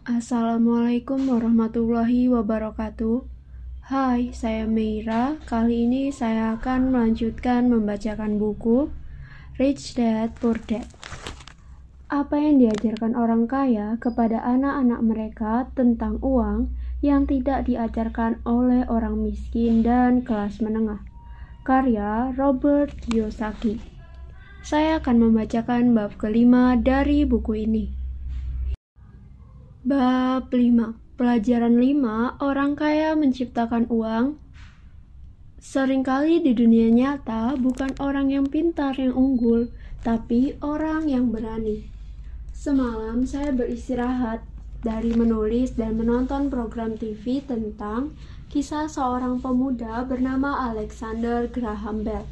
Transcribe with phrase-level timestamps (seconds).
[0.00, 3.20] Assalamualaikum warahmatullahi wabarakatuh.
[3.84, 5.36] Hai, saya Meira.
[5.44, 8.88] Kali ini saya akan melanjutkan membacakan buku
[9.60, 10.88] Rich Dad Poor Dad.
[12.08, 16.72] Apa yang diajarkan orang kaya kepada anak-anak mereka tentang uang
[17.04, 21.04] yang tidak diajarkan oleh orang miskin dan kelas menengah.
[21.60, 23.76] Karya Robert Kiyosaki.
[24.64, 27.99] Saya akan membacakan bab kelima dari buku ini.
[29.80, 34.36] Bab 5 Pelajaran 5 Orang kaya menciptakan uang
[35.56, 39.72] Seringkali di dunia nyata bukan orang yang pintar yang unggul,
[40.04, 41.88] tapi orang yang berani.
[42.52, 44.44] Semalam saya beristirahat
[44.84, 48.12] dari menulis dan menonton program TV tentang
[48.52, 52.28] kisah seorang pemuda bernama Alexander Graham Bell.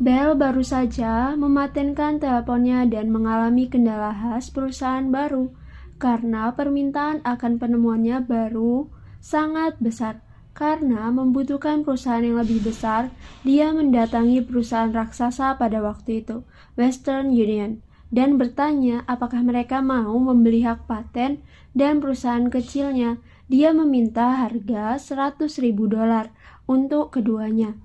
[0.00, 5.65] Bell baru saja mematenkan teleponnya dan mengalami kendala khas perusahaan baru
[5.96, 8.88] karena permintaan akan penemuannya baru
[9.20, 10.20] sangat besar.
[10.56, 13.12] Karena membutuhkan perusahaan yang lebih besar,
[13.44, 16.48] dia mendatangi perusahaan raksasa pada waktu itu,
[16.80, 21.44] Western Union, dan bertanya apakah mereka mau membeli hak paten
[21.76, 23.20] dan perusahaan kecilnya.
[23.52, 26.32] Dia meminta harga 100 ribu dolar
[26.64, 27.76] untuk keduanya.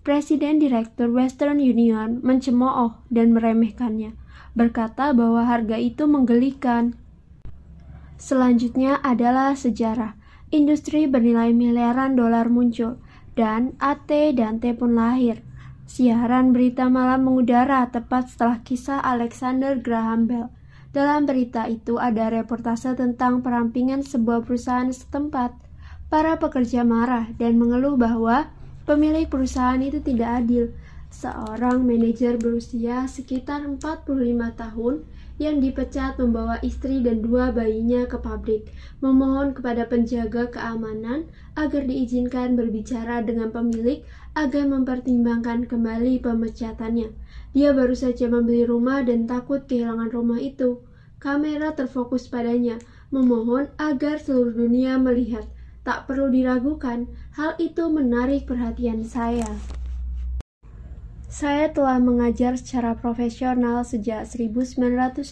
[0.00, 4.16] Presiden Direktur Western Union mencemooh dan meremehkannya,
[4.56, 6.96] berkata bahwa harga itu menggelikan.
[8.18, 10.18] Selanjutnya adalah sejarah.
[10.50, 12.98] Industri bernilai miliaran dolar muncul,
[13.38, 15.46] dan AT dan T pun lahir.
[15.88, 20.50] Siaran berita malam mengudara tepat setelah kisah Alexander Graham Bell.
[20.90, 25.54] Dalam berita itu ada reportase tentang perampingan sebuah perusahaan setempat.
[26.10, 28.50] Para pekerja marah dan mengeluh bahwa
[28.88, 30.74] pemilik perusahaan itu tidak adil.
[31.08, 34.04] Seorang manajer berusia sekitar 45
[34.60, 34.94] tahun
[35.40, 38.68] yang dipecat membawa istri dan dua bayinya ke pabrik,
[39.00, 44.04] memohon kepada penjaga keamanan agar diizinkan berbicara dengan pemilik
[44.36, 47.14] agar mempertimbangkan kembali pemecatannya.
[47.56, 50.84] Dia baru saja membeli rumah dan takut kehilangan rumah itu.
[51.18, 52.78] Kamera terfokus padanya,
[53.08, 55.48] memohon agar seluruh dunia melihat.
[55.82, 59.48] Tak perlu diragukan, hal itu menarik perhatian saya.
[61.28, 65.28] Saya telah mengajar secara profesional sejak 1984.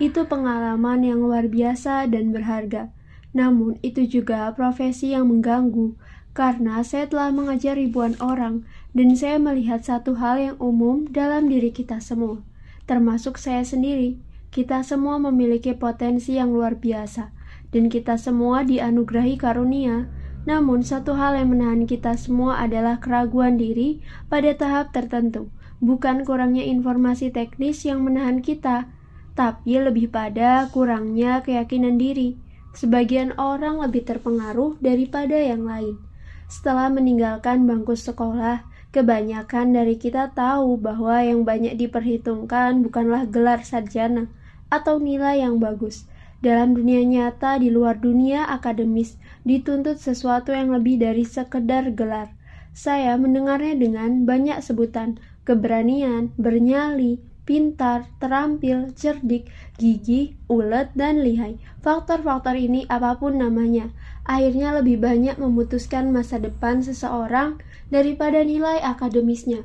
[0.00, 2.88] Itu pengalaman yang luar biasa dan berharga.
[3.36, 6.00] Namun, itu juga profesi yang mengganggu,
[6.32, 8.64] karena saya telah mengajar ribuan orang,
[8.96, 12.40] dan saya melihat satu hal yang umum dalam diri kita semua,
[12.88, 14.16] termasuk saya sendiri.
[14.48, 17.36] Kita semua memiliki potensi yang luar biasa,
[17.68, 20.08] dan kita semua dianugerahi karunia
[20.48, 24.00] namun, satu hal yang menahan kita semua adalah keraguan diri
[24.32, 25.52] pada tahap tertentu,
[25.84, 28.88] bukan kurangnya informasi teknis yang menahan kita,
[29.36, 32.40] tapi lebih pada kurangnya keyakinan diri.
[32.72, 36.00] Sebagian orang lebih terpengaruh daripada yang lain.
[36.48, 44.32] Setelah meninggalkan bangku sekolah, kebanyakan dari kita tahu bahwa yang banyak diperhitungkan bukanlah gelar sarjana
[44.72, 46.08] atau nilai yang bagus,
[46.38, 52.30] dalam dunia nyata di luar dunia akademis dituntut sesuatu yang lebih dari sekedar gelar.
[52.76, 57.18] Saya mendengarnya dengan banyak sebutan, keberanian, bernyali,
[57.48, 59.48] pintar, terampil, cerdik,
[59.80, 61.56] gigih, ulet, dan lihai.
[61.80, 63.88] Faktor-faktor ini apa pun namanya,
[64.28, 67.56] akhirnya lebih banyak memutuskan masa depan seseorang
[67.88, 69.64] daripada nilai akademisnya.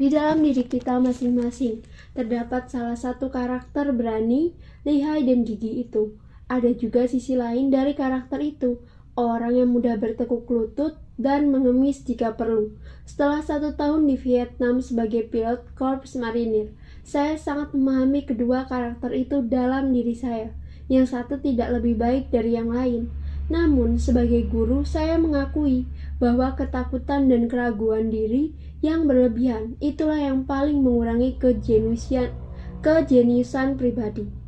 [0.00, 1.86] Di dalam diri kita masing-masing
[2.18, 4.50] terdapat salah satu karakter berani,
[4.86, 6.16] lihai, dan gigi itu.
[6.50, 8.82] Ada juga sisi lain dari karakter itu,
[9.14, 12.72] orang yang mudah bertekuk lutut dan mengemis jika perlu.
[13.04, 16.72] Setelah satu tahun di Vietnam sebagai pilot Korps Marinir,
[17.04, 20.50] saya sangat memahami kedua karakter itu dalam diri saya.
[20.90, 23.12] Yang satu tidak lebih baik dari yang lain.
[23.50, 25.86] Namun, sebagai guru, saya mengakui
[26.22, 32.30] bahwa ketakutan dan keraguan diri yang berlebihan itulah yang paling mengurangi kejeniusan,
[32.82, 34.39] kejeniusan pribadi.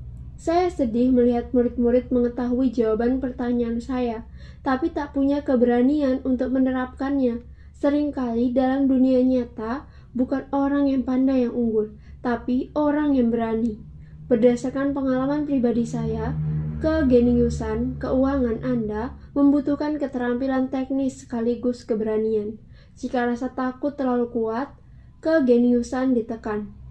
[0.42, 4.26] Saya sedih melihat murid-murid mengetahui jawaban pertanyaan saya,
[4.66, 7.46] tapi tak punya keberanian untuk menerapkannya.
[7.78, 9.86] Seringkali dalam dunia nyata,
[10.18, 11.94] bukan orang yang pandai yang unggul,
[12.26, 13.78] tapi orang yang berani.
[14.26, 16.34] Berdasarkan pengalaman pribadi saya,
[16.82, 22.58] kegeniusan keuangan Anda membutuhkan keterampilan teknis sekaligus keberanian.
[22.98, 24.74] Jika rasa takut terlalu kuat,
[25.22, 26.81] kegeniusan ditekan.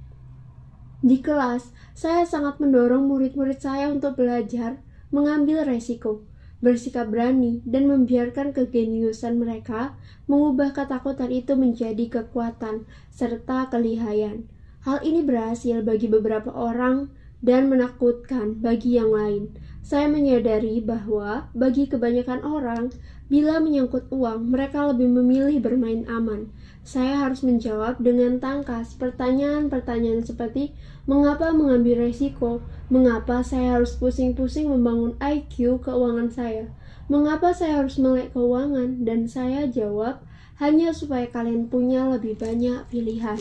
[1.02, 4.78] Di kelas, saya sangat mendorong murid-murid saya untuk belajar,
[5.10, 6.22] mengambil resiko,
[6.62, 9.98] bersikap berani, dan membiarkan kegeniusan mereka
[10.30, 14.46] mengubah ketakutan itu menjadi kekuatan serta kelihayan.
[14.86, 17.10] Hal ini berhasil bagi beberapa orang,
[17.42, 19.50] dan menakutkan bagi yang lain.
[19.82, 22.94] Saya menyadari bahwa bagi kebanyakan orang,
[23.28, 26.54] bila menyangkut uang, mereka lebih memilih bermain aman.
[26.82, 30.74] Saya harus menjawab dengan tangkas pertanyaan-pertanyaan seperti
[31.06, 36.74] mengapa mengambil resiko, mengapa saya harus pusing-pusing membangun IQ keuangan saya,
[37.06, 40.26] mengapa saya harus melek keuangan, dan saya jawab
[40.58, 43.38] hanya supaya kalian punya lebih banyak pilihan.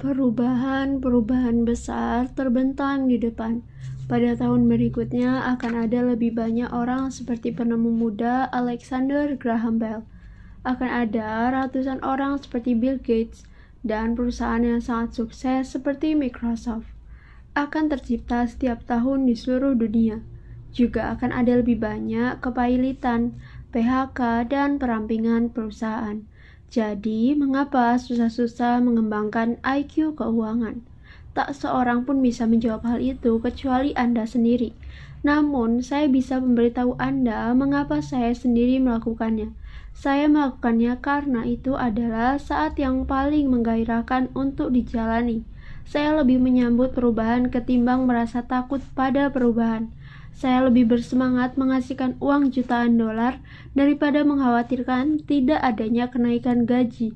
[0.00, 3.60] Perubahan-perubahan besar terbentang di depan.
[4.08, 10.08] Pada tahun berikutnya akan ada lebih banyak orang seperti penemu muda Alexander Graham Bell.
[10.60, 13.48] Akan ada ratusan orang seperti Bill Gates
[13.80, 16.84] dan perusahaan yang sangat sukses seperti Microsoft.
[17.56, 20.20] Akan tercipta setiap tahun di seluruh dunia.
[20.70, 23.34] Juga akan ada lebih banyak kepailitan,
[23.72, 26.22] PHK, dan perampingan perusahaan.
[26.70, 30.84] Jadi, mengapa susah-susah mengembangkan IQ keuangan?
[31.34, 34.76] Tak seorang pun bisa menjawab hal itu kecuali Anda sendiri.
[35.26, 39.50] Namun, saya bisa memberitahu Anda mengapa saya sendiri melakukannya.
[40.00, 45.44] Saya melakukannya karena itu adalah saat yang paling menggairahkan untuk dijalani.
[45.84, 49.92] Saya lebih menyambut perubahan ketimbang merasa takut pada perubahan.
[50.32, 53.44] Saya lebih bersemangat menghasilkan uang jutaan dolar
[53.76, 57.12] daripada mengkhawatirkan tidak adanya kenaikan gaji.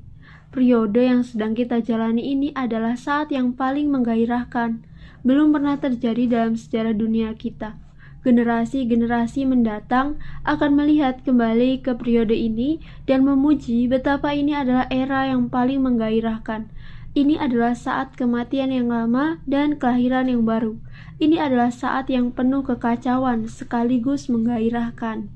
[0.53, 4.85] Periode yang sedang kita jalani ini adalah saat yang paling menggairahkan.
[5.25, 7.81] Belum pernah terjadi dalam sejarah dunia kita.
[8.25, 10.17] Generasi-generasi mendatang
[10.49, 16.73] akan melihat kembali ke periode ini dan memuji betapa ini adalah era yang paling menggairahkan.
[17.13, 20.73] Ini adalah saat kematian yang lama dan kelahiran yang baru.
[21.21, 25.29] Ini adalah saat yang penuh kekacauan sekaligus menggairahkan.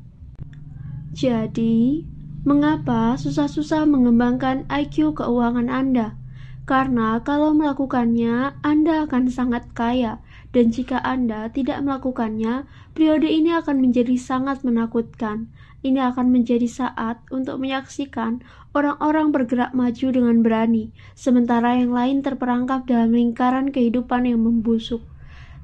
[1.13, 2.03] Jadi,
[2.41, 6.17] mengapa susah-susah mengembangkan IQ keuangan Anda?
[6.65, 10.19] Karena kalau melakukannya, Anda akan sangat kaya,
[10.49, 12.65] dan jika Anda tidak melakukannya,
[12.97, 15.49] periode ini akan menjadi sangat menakutkan.
[15.79, 18.43] Ini akan menjadi saat untuk menyaksikan
[18.75, 25.05] orang-orang bergerak maju dengan berani, sementara yang lain terperangkap dalam lingkaran kehidupan yang membusuk.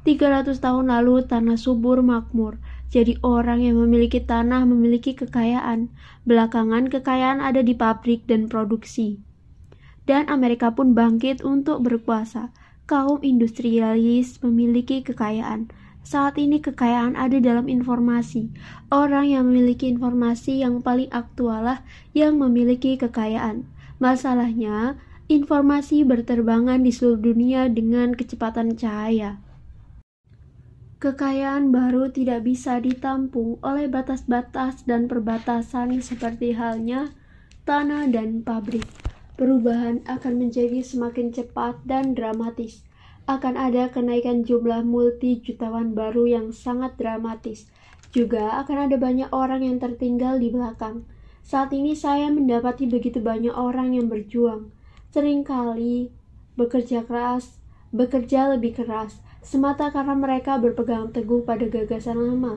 [0.06, 2.62] 300 tahun lalu tanah subur makmur,
[2.94, 5.90] jadi orang yang memiliki tanah memiliki kekayaan.
[6.30, 9.20] Belakangan kekayaan ada di pabrik dan produksi.
[10.06, 12.54] Dan Amerika pun bangkit untuk berkuasa.
[12.86, 15.74] Kaum industrialis memiliki kekayaan.
[16.06, 18.54] Saat ini kekayaan ada dalam informasi.
[18.94, 21.82] Orang yang memiliki informasi yang paling aktual lah
[22.14, 23.66] yang memiliki kekayaan.
[23.98, 29.42] Masalahnya, informasi berterbangan di seluruh dunia dengan kecepatan cahaya.
[31.02, 37.10] Kekayaan baru tidak bisa ditampung oleh batas-batas dan perbatasan seperti halnya
[37.66, 39.05] tanah dan pabrik.
[39.36, 42.88] Perubahan akan menjadi semakin cepat dan dramatis.
[43.28, 47.68] Akan ada kenaikan jumlah multi jutawan baru yang sangat dramatis.
[48.16, 51.04] Juga akan ada banyak orang yang tertinggal di belakang.
[51.44, 54.72] Saat ini saya mendapati begitu banyak orang yang berjuang.
[55.12, 56.16] Seringkali
[56.56, 57.60] bekerja keras,
[57.92, 62.56] bekerja lebih keras, semata karena mereka berpegang teguh pada gagasan lama.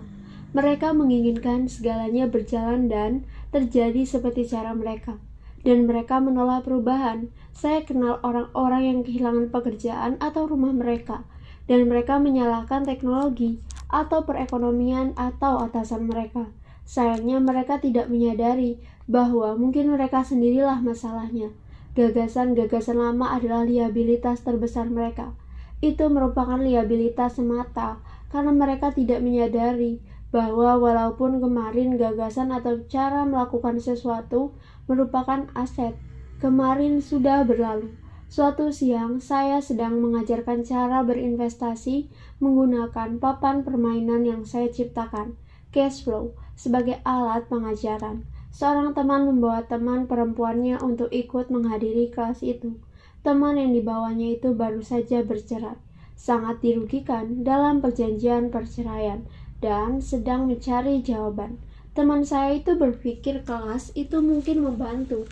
[0.55, 5.19] Mereka menginginkan segalanya berjalan dan terjadi seperti cara mereka,
[5.63, 7.31] dan mereka menolak perubahan.
[7.55, 11.27] Saya kenal orang-orang yang kehilangan pekerjaan atau rumah mereka,
[11.67, 13.59] dan mereka menyalahkan teknologi
[13.91, 16.51] atau perekonomian atau atasan mereka.
[16.89, 21.53] Sayangnya, mereka tidak menyadari bahwa mungkin mereka sendirilah masalahnya.
[21.99, 25.35] Gagasan-gagasan lama adalah liabilitas terbesar mereka
[25.79, 28.03] itu merupakan liabilitas semata
[28.35, 34.53] karena mereka tidak menyadari bahwa walaupun kemarin gagasan atau cara melakukan sesuatu
[34.89, 35.95] merupakan aset,
[36.43, 37.95] kemarin sudah berlalu.
[38.29, 42.13] Suatu siang, saya sedang mengajarkan cara berinvestasi
[42.45, 45.37] menggunakan papan permainan yang saya ciptakan,
[45.73, 48.29] cash flow, sebagai alat pengajaran.
[48.53, 52.77] Seorang teman membawa teman perempuannya untuk ikut menghadiri kelas itu.
[53.25, 55.81] Teman yang dibawanya itu baru saja bercerai,
[56.17, 59.25] sangat dirugikan dalam perjanjian perceraian,
[59.65, 61.61] dan sedang mencari jawaban.
[61.99, 65.27] Teman saya itu berpikir kelas itu mungkin membantu.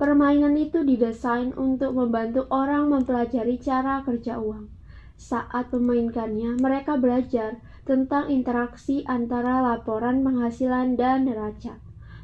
[0.00, 4.72] Permainan itu didesain untuk membantu orang mempelajari cara kerja uang.
[5.20, 11.76] Saat memainkannya, mereka belajar tentang interaksi antara laporan penghasilan dan neraca.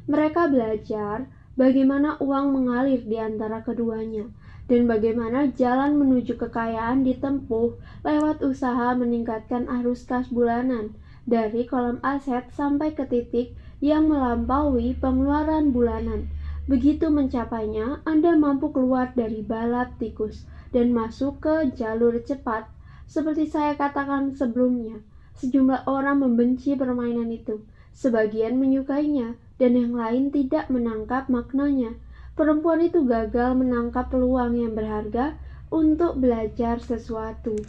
[0.09, 4.33] Mereka belajar bagaimana uang mengalir di antara keduanya
[4.65, 12.51] dan bagaimana jalan menuju kekayaan ditempuh lewat usaha meningkatkan arus kas bulanan dari kolom aset
[12.51, 16.27] sampai ke titik yang melampaui pengeluaran bulanan.
[16.63, 22.71] Begitu mencapainya, Anda mampu keluar dari balap tikus dan masuk ke jalur cepat.
[23.03, 25.03] Seperti saya katakan sebelumnya,
[25.35, 27.59] sejumlah orang membenci permainan itu,
[27.91, 31.99] sebagian menyukainya, dan yang lain tidak menangkap maknanya.
[32.33, 35.37] Perempuan itu gagal menangkap peluang yang berharga
[35.69, 37.59] untuk belajar sesuatu.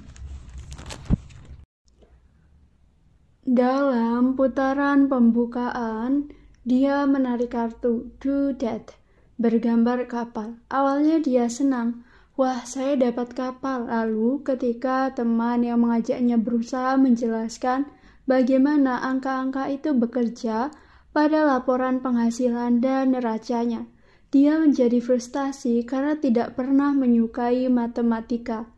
[3.55, 6.27] Dalam putaran pembukaan,
[6.67, 8.99] dia menarik kartu Do That
[9.39, 10.59] bergambar kapal.
[10.67, 12.03] Awalnya dia senang,
[12.35, 13.87] wah saya dapat kapal.
[13.87, 17.87] Lalu ketika teman yang mengajaknya berusaha menjelaskan
[18.27, 20.75] bagaimana angka-angka itu bekerja
[21.15, 23.87] pada laporan penghasilan dan neracanya,
[24.35, 28.74] dia menjadi frustasi karena tidak pernah menyukai matematika.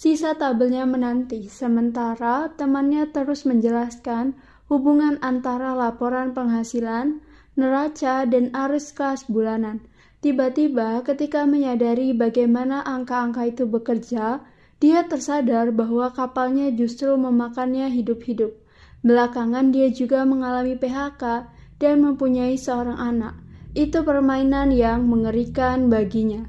[0.00, 4.32] Sisa tabelnya menanti, sementara temannya terus menjelaskan
[4.72, 7.20] hubungan antara laporan penghasilan,
[7.52, 9.84] neraca, dan arus kas bulanan.
[10.24, 14.40] Tiba-tiba, ketika menyadari bagaimana angka-angka itu bekerja,
[14.80, 18.56] dia tersadar bahwa kapalnya justru memakannya hidup-hidup.
[19.04, 21.44] Belakangan, dia juga mengalami PHK
[21.76, 23.36] dan mempunyai seorang anak.
[23.76, 26.48] Itu permainan yang mengerikan baginya.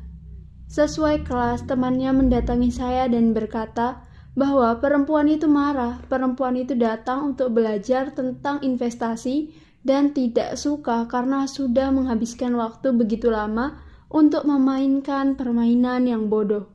[0.71, 4.07] Sesuai kelas, temannya mendatangi saya dan berkata
[4.39, 5.99] bahwa perempuan itu marah.
[6.07, 9.51] Perempuan itu datang untuk belajar tentang investasi
[9.83, 16.71] dan tidak suka karena sudah menghabiskan waktu begitu lama untuk memainkan permainan yang bodoh.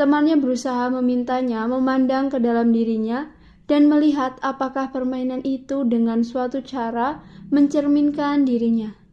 [0.00, 3.28] Temannya berusaha memintanya memandang ke dalam dirinya
[3.68, 7.20] dan melihat apakah permainan itu dengan suatu cara
[7.52, 9.03] mencerminkan dirinya.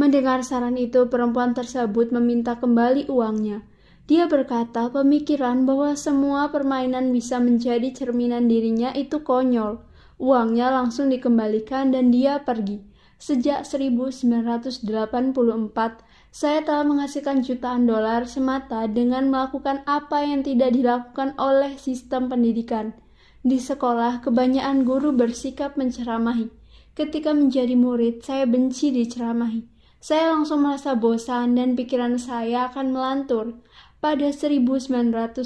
[0.00, 3.68] Mendengar saran itu, perempuan tersebut meminta kembali uangnya.
[4.08, 9.84] Dia berkata pemikiran bahwa semua permainan bisa menjadi cerminan dirinya itu konyol.
[10.16, 12.80] Uangnya langsung dikembalikan dan dia pergi.
[13.20, 14.88] Sejak 1984,
[16.32, 22.96] saya telah menghasilkan jutaan dolar semata dengan melakukan apa yang tidak dilakukan oleh sistem pendidikan.
[23.44, 26.48] Di sekolah, kebanyakan guru bersikap menceramahi.
[26.96, 29.69] Ketika menjadi murid, saya benci diceramahi.
[30.00, 33.60] Saya langsung merasa bosan dan pikiran saya akan melantur.
[34.00, 35.44] Pada 1984,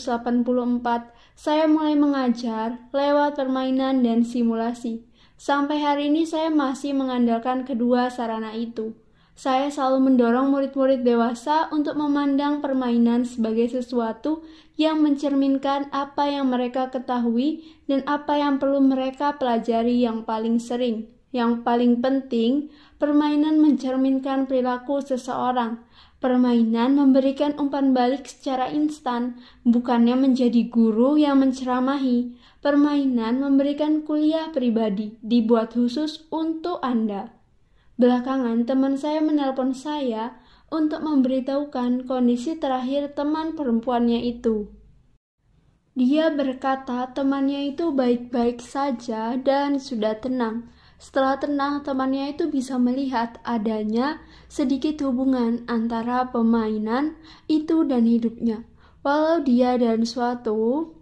[1.34, 5.02] saya mulai mengajar lewat permainan dan simulasi.
[5.34, 8.94] Sampai hari ini saya masih mengandalkan kedua sarana itu.
[9.34, 14.46] Saya selalu mendorong murid-murid dewasa untuk memandang permainan sebagai sesuatu
[14.78, 21.11] yang mencerminkan apa yang mereka ketahui dan apa yang perlu mereka pelajari yang paling sering.
[21.34, 25.82] Yang paling penting, permainan mencerminkan perilaku seseorang.
[26.22, 29.36] Permainan memberikan umpan balik secara instan,
[29.68, 32.32] bukannya menjadi guru yang menceramahi.
[32.64, 37.28] Permainan memberikan kuliah pribadi, dibuat khusus untuk Anda.
[38.00, 40.40] Belakangan, teman saya menelpon saya
[40.72, 44.72] untuk memberitahukan kondisi terakhir teman perempuannya itu.
[45.94, 50.66] Dia berkata temannya itu baik-baik saja dan sudah tenang.
[50.96, 57.18] Setelah tenang, temannya itu bisa melihat adanya sedikit hubungan antara pemainan
[57.50, 58.64] itu dan hidupnya.
[59.04, 60.94] Walau dia dan suatu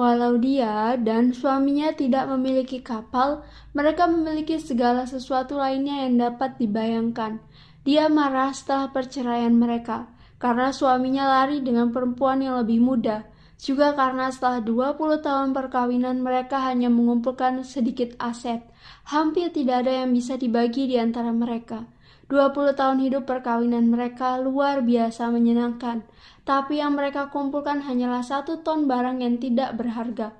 [0.00, 3.44] Walau dia dan suaminya tidak memiliki kapal,
[3.76, 7.36] mereka memiliki segala sesuatu lainnya yang dapat dibayangkan.
[7.84, 10.08] Dia marah setelah perceraian mereka,
[10.40, 13.28] karena suaminya lari dengan perempuan yang lebih muda.
[13.60, 18.64] Juga karena setelah 20 tahun perkawinan mereka hanya mengumpulkan sedikit aset.
[19.10, 21.86] Hampir tidak ada yang bisa dibagi di antara mereka.
[22.30, 26.06] 20 tahun hidup perkawinan mereka luar biasa menyenangkan,
[26.46, 30.30] tapi yang mereka kumpulkan hanyalah satu ton barang yang tidak berharga.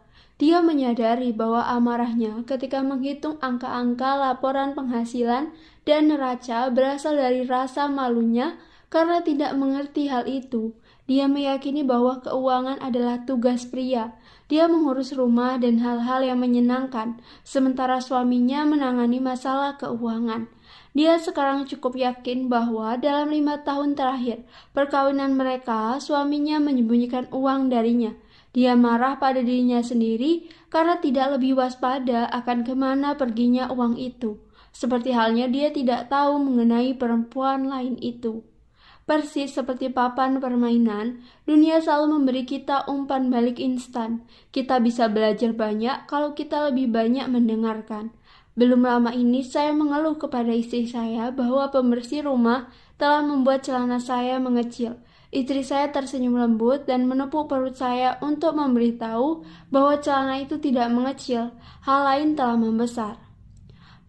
[0.40, 5.52] Dia menyadari bahwa amarahnya ketika menghitung angka-angka laporan penghasilan
[5.84, 8.56] dan neraca berasal dari rasa malunya
[8.88, 10.72] karena tidak mengerti hal itu.
[11.04, 14.16] Dia meyakini bahwa keuangan adalah tugas pria.
[14.50, 20.50] Dia mengurus rumah dan hal-hal yang menyenangkan, sementara suaminya menangani masalah keuangan.
[20.90, 24.42] Dia sekarang cukup yakin bahwa dalam lima tahun terakhir
[24.74, 28.10] perkawinan mereka, suaminya menyembunyikan uang darinya.
[28.50, 34.42] Dia marah pada dirinya sendiri karena tidak lebih waspada akan ke mana perginya uang itu.
[34.74, 38.42] Seperti halnya dia tidak tahu mengenai perempuan lain itu.
[39.10, 44.22] Persis seperti papan permainan, dunia selalu memberi kita umpan balik instan.
[44.54, 48.14] Kita bisa belajar banyak kalau kita lebih banyak mendengarkan.
[48.54, 52.70] Belum lama ini saya mengeluh kepada istri saya bahwa pembersih rumah
[53.02, 55.02] telah membuat celana saya mengecil.
[55.34, 59.42] Istri saya tersenyum lembut dan menepuk perut saya untuk memberitahu
[59.74, 61.50] bahwa celana itu tidak mengecil,
[61.82, 63.18] hal lain telah membesar.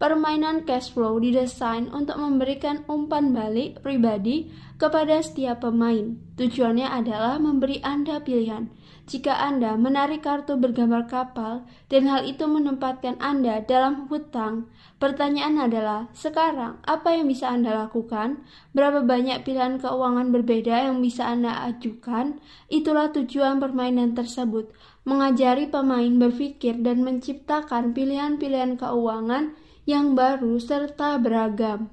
[0.02, 4.50] Permainan cash flow didesain untuk memberikan umpan balik pribadi
[4.82, 6.18] kepada setiap pemain.
[6.34, 8.66] Tujuannya adalah memberi Anda pilihan.
[9.06, 16.10] Jika Anda menarik kartu bergambar kapal dan hal itu menempatkan Anda dalam hutang, pertanyaan adalah,
[16.10, 18.42] sekarang apa yang bisa Anda lakukan?
[18.74, 22.42] Berapa banyak pilihan keuangan berbeda yang bisa Anda ajukan?
[22.66, 24.74] Itulah tujuan permainan tersebut,
[25.06, 29.54] mengajari pemain berpikir dan menciptakan pilihan-pilihan keuangan
[29.86, 31.90] yang baru serta beragam.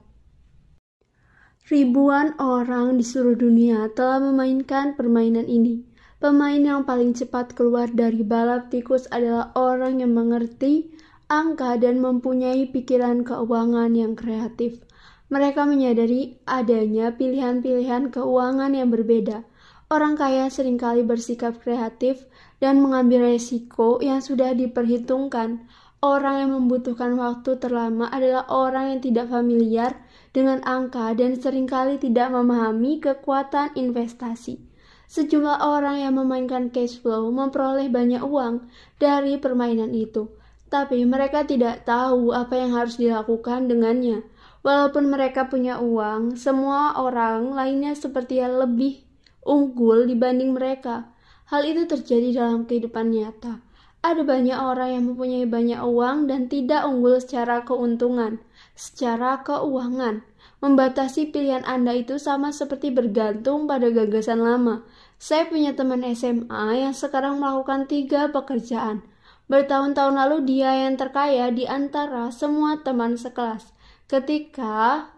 [1.69, 5.85] Ribuan orang di seluruh dunia telah memainkan permainan ini.
[6.17, 10.89] Pemain yang paling cepat keluar dari balap tikus adalah orang yang mengerti
[11.29, 14.81] angka dan mempunyai pikiran keuangan yang kreatif.
[15.29, 19.45] Mereka menyadari adanya pilihan-pilihan keuangan yang berbeda.
[19.93, 22.25] Orang kaya sering kali bersikap kreatif
[22.57, 25.69] dan mengambil resiko yang sudah diperhitungkan.
[26.01, 30.01] Orang yang membutuhkan waktu terlama adalah orang yang tidak familiar
[30.35, 34.61] dengan angka dan sering kali tidak memahami kekuatan investasi.
[35.09, 38.69] Sejumlah orang yang memainkan cash flow memperoleh banyak uang
[39.01, 40.29] dari permainan itu,
[40.69, 44.21] tapi mereka tidak tahu apa yang harus dilakukan dengannya.
[44.61, 49.01] Walaupun mereka punya uang, semua orang lainnya seperti yang lebih
[49.41, 51.09] unggul dibanding mereka.
[51.49, 53.65] Hal itu terjadi dalam kehidupan nyata.
[54.05, 58.39] Ada banyak orang yang mempunyai banyak uang dan tidak unggul secara keuntungan,
[58.79, 60.23] secara keuangan.
[60.63, 64.87] Membatasi pilihan Anda itu sama seperti bergantung pada gagasan lama.
[65.19, 69.03] Saya punya teman SMA yang sekarang melakukan tiga pekerjaan.
[69.51, 73.75] Bertahun-tahun lalu dia yang terkaya di antara semua teman sekelas.
[74.07, 75.11] Ketika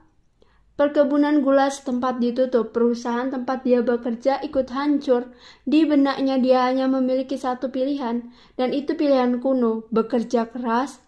[0.72, 5.30] Perkebunan gula setempat ditutup, perusahaan tempat dia bekerja ikut hancur.
[5.62, 11.01] Di benaknya dia hanya memiliki satu pilihan, dan itu pilihan kuno, bekerja keras.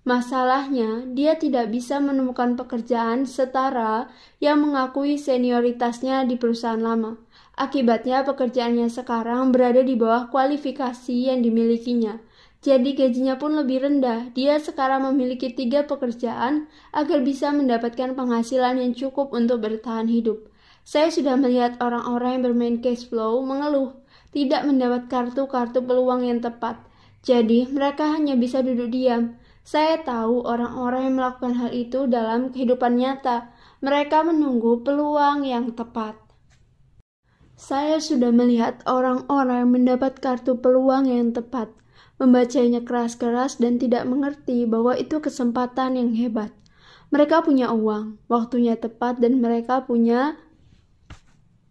[0.00, 4.08] Masalahnya, dia tidak bisa menemukan pekerjaan setara
[4.40, 7.20] yang mengakui senioritasnya di perusahaan lama.
[7.56, 12.16] Akibatnya, pekerjaannya sekarang berada di bawah kualifikasi yang dimilikinya
[12.60, 14.36] jadi gajinya pun lebih rendah.
[14.36, 20.44] Dia sekarang memiliki tiga pekerjaan agar bisa mendapatkan penghasilan yang cukup untuk bertahan hidup.
[20.84, 23.96] Saya sudah melihat orang-orang yang bermain cash flow mengeluh,
[24.36, 26.76] tidak mendapat kartu-kartu peluang yang tepat.
[27.24, 29.39] Jadi, mereka hanya bisa duduk diam.
[29.70, 33.54] Saya tahu orang-orang yang melakukan hal itu dalam kehidupan nyata.
[33.78, 36.18] Mereka menunggu peluang yang tepat.
[37.54, 41.70] Saya sudah melihat orang-orang mendapat kartu peluang yang tepat
[42.18, 46.52] membacanya keras-keras dan tidak mengerti bahwa itu kesempatan yang hebat.
[47.14, 50.34] Mereka punya uang, waktunya tepat, dan mereka punya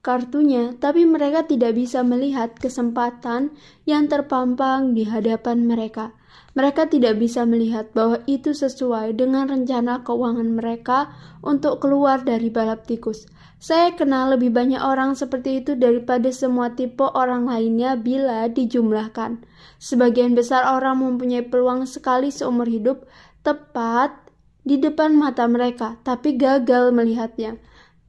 [0.01, 6.17] kartunya, tapi mereka tidak bisa melihat kesempatan yang terpampang di hadapan mereka.
[6.57, 11.13] Mereka tidak bisa melihat bahwa itu sesuai dengan rencana keuangan mereka
[11.45, 13.29] untuk keluar dari balap tikus.
[13.59, 19.43] Saya kenal lebih banyak orang seperti itu daripada semua tipe orang lainnya bila dijumlahkan.
[19.83, 23.03] Sebagian besar orang mempunyai peluang sekali seumur hidup
[23.43, 24.15] tepat
[24.63, 27.59] di depan mata mereka, tapi gagal melihatnya.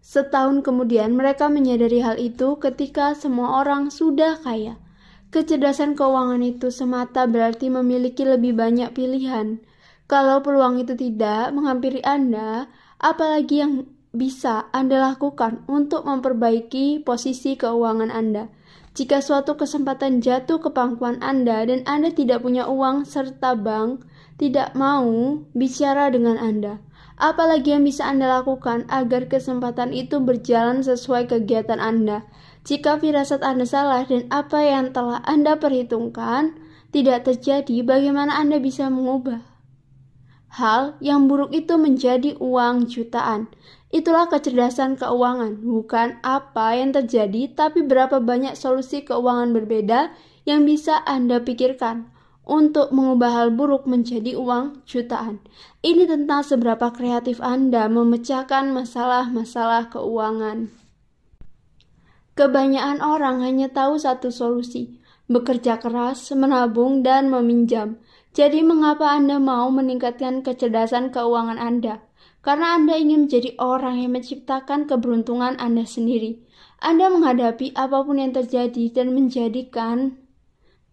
[0.01, 4.79] Setahun kemudian, mereka menyadari hal itu ketika semua orang sudah kaya.
[5.31, 9.63] Kecerdasan keuangan itu semata berarti memiliki lebih banyak pilihan.
[10.11, 12.67] Kalau peluang itu tidak menghampiri Anda,
[12.99, 18.51] apalagi yang bisa Anda lakukan untuk memperbaiki posisi keuangan Anda?
[18.91, 24.03] Jika suatu kesempatan jatuh ke pangkuan Anda dan Anda tidak punya uang serta bank
[24.35, 26.83] tidak mau bicara dengan Anda,
[27.23, 32.27] apalagi yang bisa Anda lakukan agar kesempatan itu berjalan sesuai kegiatan Anda?
[32.61, 36.61] Jika firasat Anda salah dan apa yang telah Anda perhitungkan
[36.93, 39.41] tidak terjadi, bagaimana Anda bisa mengubah?
[40.51, 43.47] Hal yang buruk itu menjadi uang jutaan.
[43.95, 50.11] Itulah kecerdasan keuangan, bukan apa yang terjadi, tapi berapa banyak solusi keuangan berbeda
[50.43, 52.11] yang bisa Anda pikirkan
[52.51, 55.39] untuk mengubah hal buruk menjadi uang jutaan.
[55.87, 60.80] Ini tentang seberapa kreatif Anda memecahkan masalah-masalah keuangan.
[62.39, 67.99] Kebanyakan orang hanya tahu satu solusi, bekerja keras, menabung, dan meminjam.
[68.35, 72.11] Jadi mengapa Anda mau meningkatkan kecerdasan keuangan Anda?
[72.41, 76.41] karena Anda ingin menjadi orang yang menciptakan keberuntungan Anda sendiri.
[76.81, 80.17] Anda menghadapi apa pun yang terjadi dan menjadikannya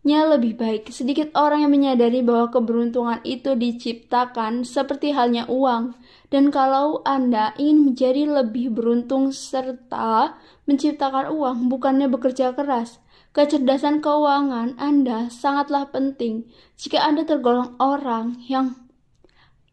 [0.03, 0.91] lebih baik.
[0.91, 5.95] Sedikit orang yang menyadari bahwa keberuntungan itu diciptakan seperti halnya uang.
[6.27, 10.35] Dan kalau Anda ingin menjadi lebih beruntung serta
[10.67, 12.99] menciptakan uang, bukannya bekerja keras,
[13.31, 16.51] kecerdasan keuangan Anda sangatlah penting.
[16.75, 18.75] Jika Anda tergolong orang yang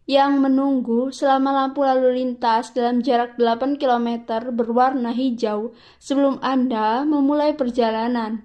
[0.05, 7.57] yang menunggu selama lampu lalu lintas dalam jarak 8 km berwarna hijau sebelum Anda memulai
[7.57, 8.45] perjalanan.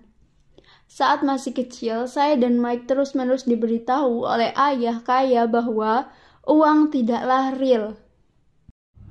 [0.90, 6.10] Saat masih kecil, saya dan Mike terus-menerus diberitahu oleh ayah kaya bahwa
[6.50, 7.94] uang tidaklah real.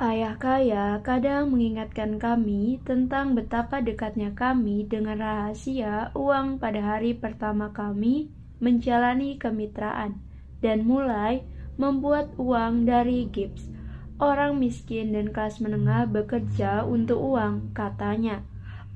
[0.03, 7.71] Ayah kaya kadang mengingatkan kami tentang betapa dekatnya kami dengan rahasia uang pada hari pertama
[7.71, 8.27] kami
[8.59, 10.19] menjalani kemitraan
[10.67, 11.47] dan mulai
[11.79, 13.71] membuat uang dari gips.
[14.19, 18.43] Orang miskin dan kelas menengah bekerja untuk uang, katanya.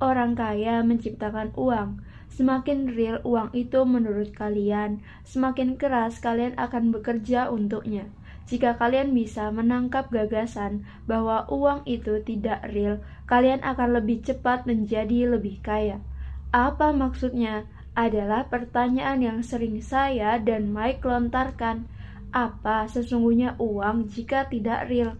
[0.03, 2.03] Orang kaya menciptakan uang.
[2.27, 8.11] Semakin real uang itu menurut kalian, semakin keras kalian akan bekerja untuknya.
[8.43, 15.31] Jika kalian bisa menangkap gagasan bahwa uang itu tidak real, kalian akan lebih cepat menjadi
[15.31, 16.03] lebih kaya.
[16.51, 17.65] Apa maksudnya?
[17.93, 21.85] Adalah pertanyaan yang sering saya dan Mike lontarkan
[22.33, 25.13] apa sesungguhnya uang jika tidak real?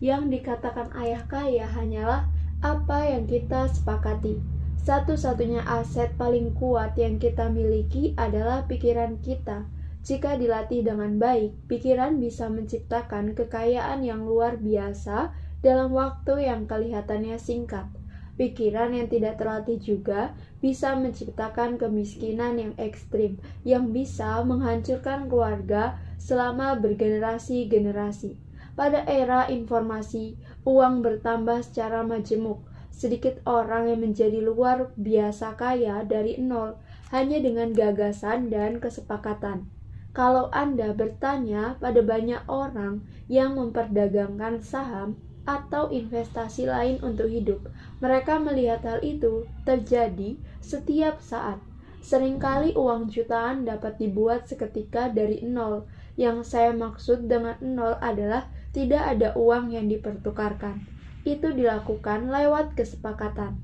[0.00, 2.32] Yang dikatakan ayah kaya hanyalah
[2.64, 4.40] apa yang kita sepakati.
[4.80, 9.68] Satu-satunya aset paling kuat yang kita miliki adalah pikiran kita.
[10.06, 15.34] Jika dilatih dengan baik, pikiran bisa menciptakan kekayaan yang luar biasa
[15.66, 17.90] dalam waktu yang kelihatannya singkat.
[18.38, 20.30] Pikiran yang tidak terlatih juga
[20.62, 28.38] bisa menciptakan kemiskinan yang ekstrim, yang bisa menghancurkan keluarga selama bergenerasi-generasi.
[28.78, 32.62] Pada era informasi, uang bertambah secara majemuk.
[32.94, 36.78] Sedikit orang yang menjadi luar biasa kaya dari nol
[37.10, 39.75] hanya dengan gagasan dan kesepakatan.
[40.16, 47.68] Kalau Anda bertanya pada banyak orang yang memperdagangkan saham atau investasi lain untuk hidup,
[48.00, 51.60] mereka melihat hal itu terjadi setiap saat.
[52.00, 55.84] Seringkali uang jutaan dapat dibuat seketika dari nol,
[56.16, 60.80] yang saya maksud dengan nol adalah tidak ada uang yang dipertukarkan.
[61.28, 63.60] Itu dilakukan lewat kesepakatan.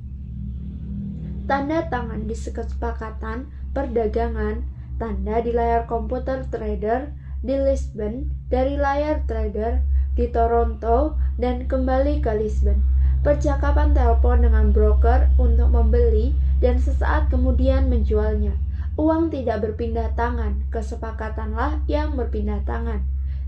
[1.48, 4.68] Tanda tangan di kesepakatan perdagangan,
[5.00, 9.81] tanda di layar komputer trader di Lisbon, dari layar trader
[10.16, 12.81] di Toronto, dan kembali ke Lisbon.
[13.22, 18.59] Percakapan telepon dengan broker untuk membeli dan sesaat kemudian menjualnya
[18.92, 23.00] Uang tidak berpindah tangan, kesepakatanlah yang berpindah tangan.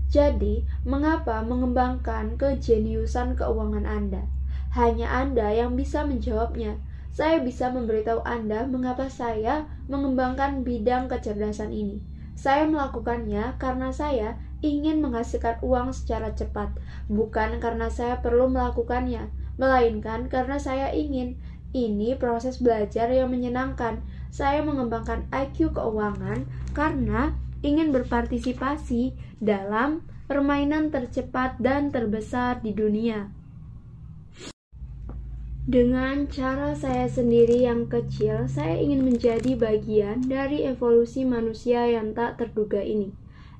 [0.09, 4.25] Jadi, mengapa mengembangkan kejeniusan keuangan Anda?
[4.73, 6.81] Hanya Anda yang bisa menjawabnya.
[7.13, 12.01] Saya bisa memberitahu Anda mengapa saya mengembangkan bidang kecerdasan ini.
[12.35, 16.73] Saya melakukannya karena saya ingin menghasilkan uang secara cepat,
[17.07, 21.39] bukan karena saya perlu melakukannya, melainkan karena saya ingin.
[21.75, 23.99] Ini proses belajar yang menyenangkan
[24.31, 29.11] saya mengembangkan IQ keuangan karena ingin berpartisipasi
[29.43, 29.99] dalam
[30.31, 33.27] permainan tercepat dan terbesar di dunia.
[35.65, 42.37] Dengan cara saya sendiri yang kecil, saya ingin menjadi bagian dari evolusi manusia yang tak
[42.37, 43.09] terduga ini.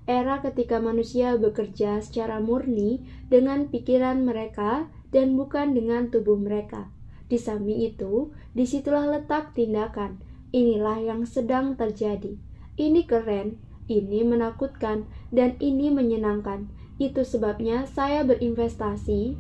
[0.06, 6.94] Era ketika manusia bekerja secara murni dengan pikiran mereka dan bukan dengan tubuh mereka.
[7.26, 10.22] Di samping itu, di situlah letak tindakan,
[10.56, 12.39] Inilah yang sedang terjadi.
[12.80, 13.60] Ini keren,
[13.91, 15.04] ini menakutkan,
[15.36, 16.72] dan ini menyenangkan.
[16.96, 19.36] Itu sebabnya saya berinvestasi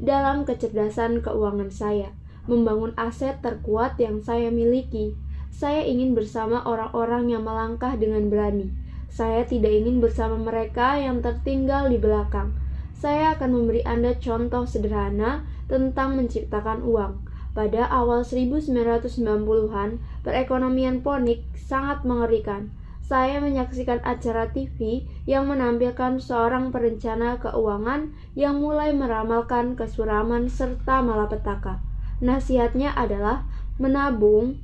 [0.00, 2.10] dalam kecerdasan keuangan saya,
[2.48, 5.12] membangun aset terkuat yang saya miliki.
[5.52, 8.72] Saya ingin bersama orang-orang yang melangkah dengan berani.
[9.12, 12.56] Saya tidak ingin bersama mereka yang tertinggal di belakang.
[12.96, 22.06] Saya akan memberi Anda contoh sederhana tentang menciptakan uang pada awal 1990-an, perekonomian ponik sangat
[22.06, 22.70] mengerikan.
[23.10, 31.82] Saya menyaksikan acara TV yang menampilkan seorang perencana keuangan yang mulai meramalkan kesuraman serta malapetaka.
[32.22, 33.50] Nasihatnya adalah
[33.82, 34.62] menabung,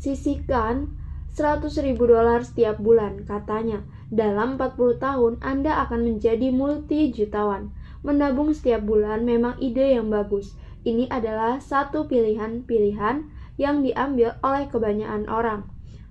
[0.00, 0.96] sisihkan
[1.36, 3.84] 100 ribu dolar setiap bulan, katanya.
[4.08, 7.76] Dalam 40 tahun, Anda akan menjadi multi jutawan.
[8.00, 10.56] Menabung setiap bulan memang ide yang bagus,
[10.88, 13.28] ini adalah satu pilihan-pilihan
[13.60, 15.68] yang diambil oleh kebanyakan orang.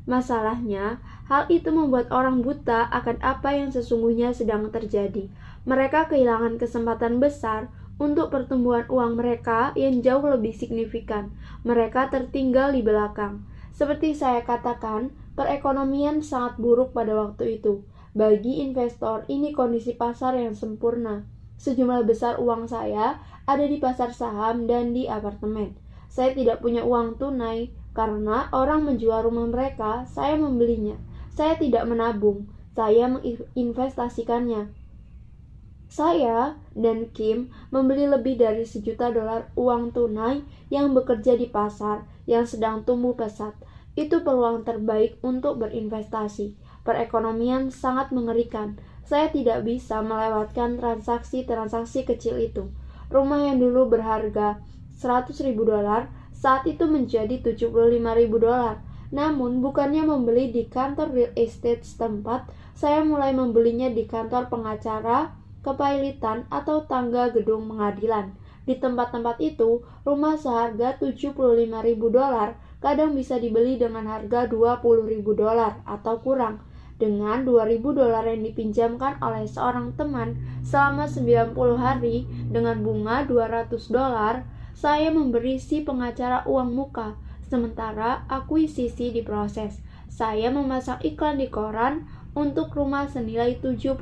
[0.09, 0.97] Masalahnya,
[1.31, 5.31] hal itu membuat orang buta akan apa yang sesungguhnya sedang terjadi.
[5.63, 11.31] Mereka kehilangan kesempatan besar untuk pertumbuhan uang mereka yang jauh lebih signifikan.
[11.63, 13.47] Mereka tertinggal di belakang.
[13.71, 17.87] Seperti saya katakan, perekonomian sangat buruk pada waktu itu.
[18.11, 21.23] Bagi investor, ini kondisi pasar yang sempurna.
[21.55, 25.79] Sejumlah besar uang saya ada di pasar saham dan di apartemen.
[26.11, 30.99] Saya tidak punya uang tunai karena orang menjual rumah mereka, saya membelinya.
[31.31, 34.71] Saya tidak menabung, saya menginvestasikannya.
[35.91, 40.39] Saya dan Kim membeli lebih dari sejuta dolar uang tunai
[40.71, 43.51] yang bekerja di pasar yang sedang tumbuh pesat.
[43.99, 46.55] Itu peluang terbaik untuk berinvestasi.
[46.87, 48.79] Perekonomian sangat mengerikan.
[49.03, 52.71] Saya tidak bisa melewatkan transaksi-transaksi kecil itu.
[53.11, 54.63] Rumah yang dulu berharga
[54.95, 57.67] 100 ribu dolar saat itu menjadi 75
[58.15, 58.79] ribu dolar.
[59.11, 66.47] Namun, bukannya membeli di kantor real estate setempat, saya mulai membelinya di kantor pengacara kepailitan
[66.49, 68.33] atau tangga gedung pengadilan.
[68.65, 71.67] Di tempat-tempat itu, rumah seharga 75.000
[72.07, 76.63] dolar kadang bisa dibeli dengan harga 20.000 dolar atau kurang.
[76.97, 84.45] Dengan 2.000 dolar yang dipinjamkan oleh seorang teman selama 90 hari dengan bunga 200 dolar,
[84.77, 87.17] saya memberi si pengacara uang muka,
[87.51, 89.83] sementara akuisisi diproses.
[90.07, 93.99] Saya memasang iklan di koran untuk rumah senilai 75.000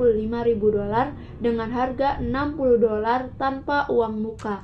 [0.61, 4.61] dolar dengan harga 60 dolar tanpa uang muka.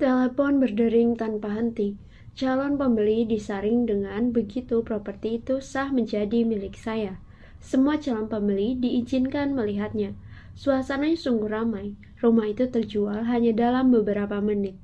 [0.00, 2.00] Telepon berdering tanpa henti.
[2.36, 7.16] Calon pembeli disaring dengan begitu properti itu sah menjadi milik saya.
[7.64, 10.12] Semua calon pembeli diizinkan melihatnya.
[10.52, 11.96] Suasananya sungguh ramai.
[12.20, 14.76] Rumah itu terjual hanya dalam beberapa menit.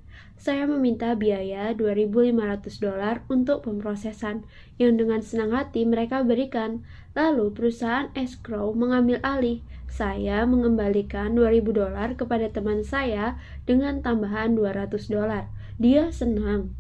[0.43, 4.43] Saya meminta biaya 2.500 dolar untuk pemrosesan
[4.75, 6.83] yang dengan senang hati mereka berikan.
[7.15, 9.63] Lalu perusahaan escrow mengambil alih.
[9.87, 13.39] Saya mengembalikan 2.000 dolar kepada teman saya
[13.71, 15.47] dengan tambahan 200 dolar.
[15.79, 16.75] Dia senang.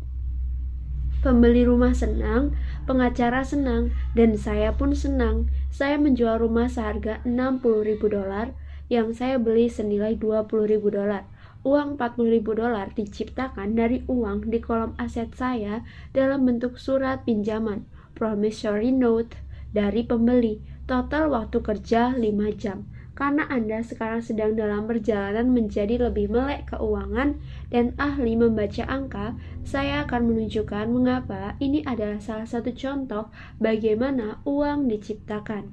[1.22, 2.59] Pembeli rumah senang,
[2.90, 5.46] pengacara senang, dan saya pun senang.
[5.70, 8.59] Saya menjual rumah seharga 60.000 dolar
[8.90, 11.31] yang saya beli senilai 20.000 dolar.
[11.62, 17.87] Uang 40.000 dolar diciptakan dari uang di kolom aset saya dalam bentuk surat pinjaman
[18.18, 19.38] promissory note
[19.70, 20.59] dari pembeli.
[20.90, 22.22] Total waktu kerja 5
[22.59, 22.90] jam.
[23.14, 27.38] Karena Anda sekarang sedang dalam perjalanan menjadi lebih melek keuangan
[27.70, 33.31] dan ahli membaca angka, saya akan menunjukkan mengapa ini adalah salah satu contoh
[33.62, 35.70] bagaimana uang diciptakan.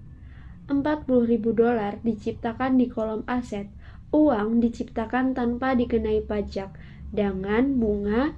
[0.69, 1.10] 40.000
[1.58, 3.65] dolar diciptakan di kolom aset
[4.10, 6.74] uang diciptakan tanpa dikenai pajak
[7.13, 8.38] dengan bunga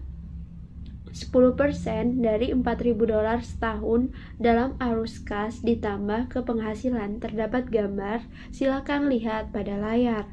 [1.12, 2.64] 10% dari 4.000
[2.96, 8.24] dolar setahun dalam arus kas ditambah ke penghasilan terdapat gambar
[8.56, 10.32] silakan lihat pada layar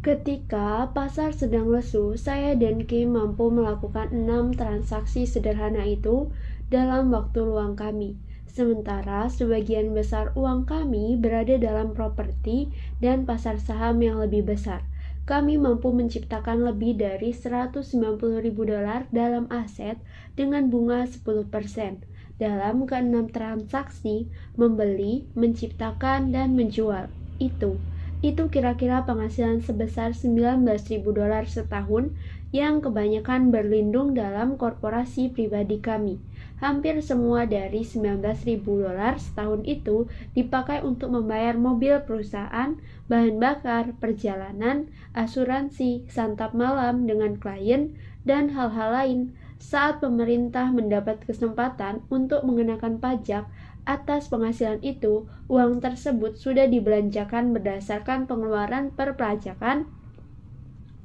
[0.00, 6.32] Ketika pasar sedang lesu, saya dan Kim mampu melakukan enam transaksi sederhana itu
[6.72, 8.16] dalam waktu luang kami.
[8.50, 14.82] Sementara sebagian besar uang kami berada dalam properti dan pasar saham yang lebih besar.
[15.22, 20.02] Kami mampu menciptakan lebih dari 190 ribu dolar dalam aset
[20.34, 22.02] dengan bunga 10%.
[22.42, 24.26] Dalam keenam transaksi,
[24.58, 27.14] membeli, menciptakan, dan menjual.
[27.38, 27.86] Itu
[28.20, 32.12] itu kira-kira penghasilan sebesar 19.000 dolar setahun
[32.52, 36.20] yang kebanyakan berlindung dalam korporasi pribadi kami.
[36.60, 42.76] Hampir semua dari 19.000 dolar setahun itu dipakai untuk membayar mobil perusahaan,
[43.08, 47.96] bahan bakar, perjalanan, asuransi, santap malam dengan klien,
[48.28, 49.20] dan hal-hal lain.
[49.60, 53.48] Saat pemerintah mendapat kesempatan untuk mengenakan pajak,
[53.88, 59.88] Atas penghasilan itu, uang tersebut sudah dibelanjakan berdasarkan pengeluaran perpajakan,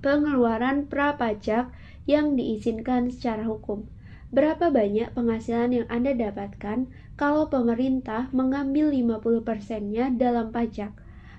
[0.04, 1.72] pengeluaran prapajak
[2.04, 3.88] yang diizinkan secara hukum.
[4.36, 10.92] Berapa banyak penghasilan yang Anda dapatkan kalau pemerintah mengambil 50%-nya dalam pajak?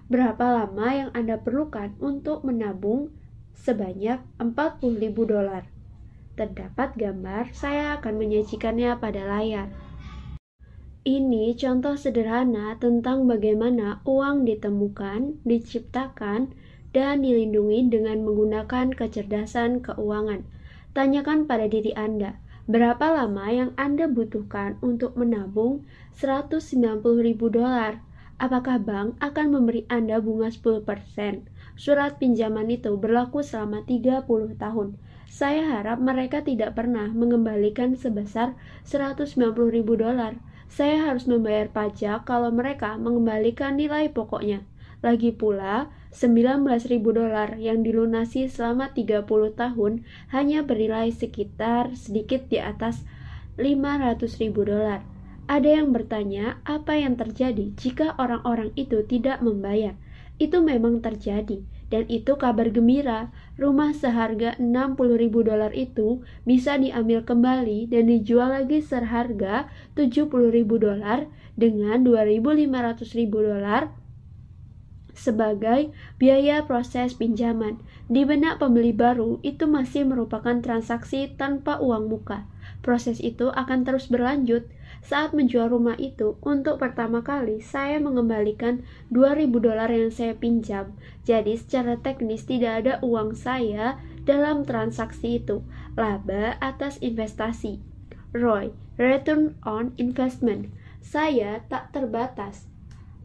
[0.08, 3.12] Berapa lama yang Anda perlukan untuk menabung
[3.52, 5.68] sebanyak 40.000 dolar?
[6.40, 9.68] Terdapat gambar, saya akan menyajikannya pada layar.
[11.04, 16.48] Ini contoh sederhana tentang bagaimana uang ditemukan, diciptakan,
[16.96, 20.48] dan dilindungi dengan menggunakan kecerdasan keuangan.
[20.96, 25.86] Tanyakan pada diri Anda, berapa lama yang Anda butuhkan untuk menabung
[26.18, 28.02] 190 ribu dolar?
[28.36, 30.84] Apakah bank akan memberi Anda bunga 10%?
[31.78, 34.28] Surat pinjaman itu berlaku selama 30
[34.60, 35.00] tahun.
[35.26, 38.52] Saya harap mereka tidak pernah mengembalikan sebesar
[38.84, 39.34] 190
[39.72, 44.66] ribu dolar saya harus membayar pajak kalau mereka mengembalikan nilai pokoknya.
[45.00, 49.92] Lagi pula, 19.000 dolar yang dilunasi selama 30 tahun
[50.34, 53.02] hanya bernilai sekitar sedikit di atas
[53.56, 55.00] 500.000 dolar.
[55.46, 59.94] Ada yang bertanya, apa yang terjadi jika orang-orang itu tidak membayar?
[60.36, 67.22] Itu memang terjadi dan itu kabar gembira, rumah seharga 60 ribu dolar itu bisa diambil
[67.22, 73.94] kembali dan dijual lagi seharga 70 ribu dolar dengan 2.500 ribu dolar
[75.16, 77.80] sebagai biaya proses pinjaman.
[78.06, 82.46] Di benak pembeli baru, itu masih merupakan transaksi tanpa uang muka.
[82.84, 84.68] Proses itu akan terus berlanjut
[85.02, 86.34] saat menjual rumah itu.
[86.42, 88.82] Untuk pertama kali, saya mengembalikan
[89.14, 90.94] 2000 dolar yang saya pinjam.
[91.22, 95.62] Jadi secara teknis tidak ada uang saya dalam transaksi itu.
[95.94, 97.78] Laba atas investasi.
[98.36, 100.68] ROI, Return on Investment.
[101.00, 102.68] Saya tak terbatas.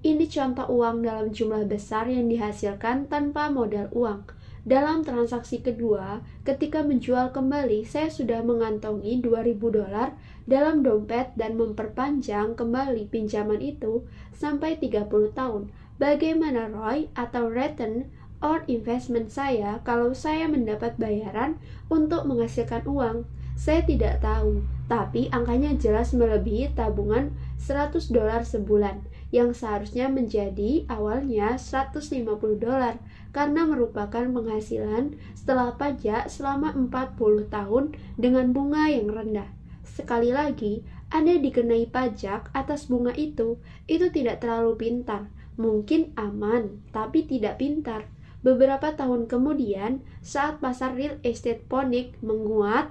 [0.02, 4.26] Ini contoh uang dalam jumlah besar yang dihasilkan tanpa modal uang.
[4.66, 10.18] Dalam transaksi kedua, ketika menjual kembali, saya sudah mengantongi 2000 dolar
[10.50, 14.02] dalam dompet dan memperpanjang kembali pinjaman itu
[14.34, 15.70] sampai 30 tahun.
[16.02, 18.10] Bagaimana ROI atau return
[18.42, 21.62] on investment saya kalau saya mendapat bayaran
[21.94, 23.30] untuk menghasilkan uang?
[23.54, 27.30] Saya tidak tahu, tapi angkanya jelas melebihi tabungan
[27.62, 32.28] 100 dolar sebulan yang seharusnya menjadi awalnya 150
[32.60, 33.00] dolar
[33.32, 39.48] karena merupakan penghasilan setelah pajak selama 40 tahun dengan bunga yang rendah.
[39.88, 45.32] Sekali lagi, Anda dikenai pajak atas bunga itu, itu tidak terlalu pintar.
[45.60, 48.08] Mungkin aman, tapi tidak pintar.
[48.42, 52.90] Beberapa tahun kemudian, saat pasar real estate ponik menguat,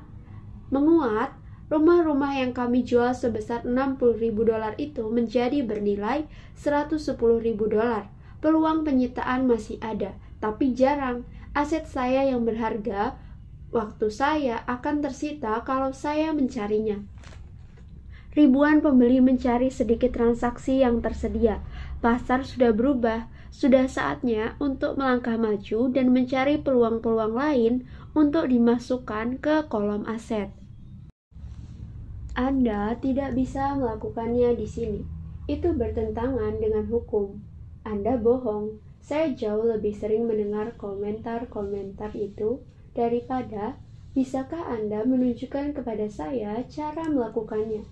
[0.71, 1.40] menguat,
[1.71, 6.27] rumah-rumah yang kami jual sebesar 60 ribu dolar itu menjadi bernilai
[6.59, 8.11] 110 ribu dolar.
[8.43, 11.23] Peluang penyitaan masih ada, tapi jarang.
[11.55, 13.15] Aset saya yang berharga,
[13.71, 16.99] waktu saya akan tersita kalau saya mencarinya.
[18.31, 21.59] Ribuan pembeli mencari sedikit transaksi yang tersedia.
[21.99, 27.75] Pasar sudah berubah, sudah saatnya untuk melangkah maju dan mencari peluang-peluang lain
[28.15, 30.60] untuk dimasukkan ke kolom aset.
[32.39, 35.03] Anda tidak bisa melakukannya di sini.
[35.51, 37.43] Itu bertentangan dengan hukum.
[37.83, 38.79] Anda bohong.
[39.03, 42.63] Saya jauh lebih sering mendengar komentar-komentar itu
[42.95, 43.81] daripada
[44.15, 47.83] bisakah Anda menunjukkan kepada saya cara melakukannya.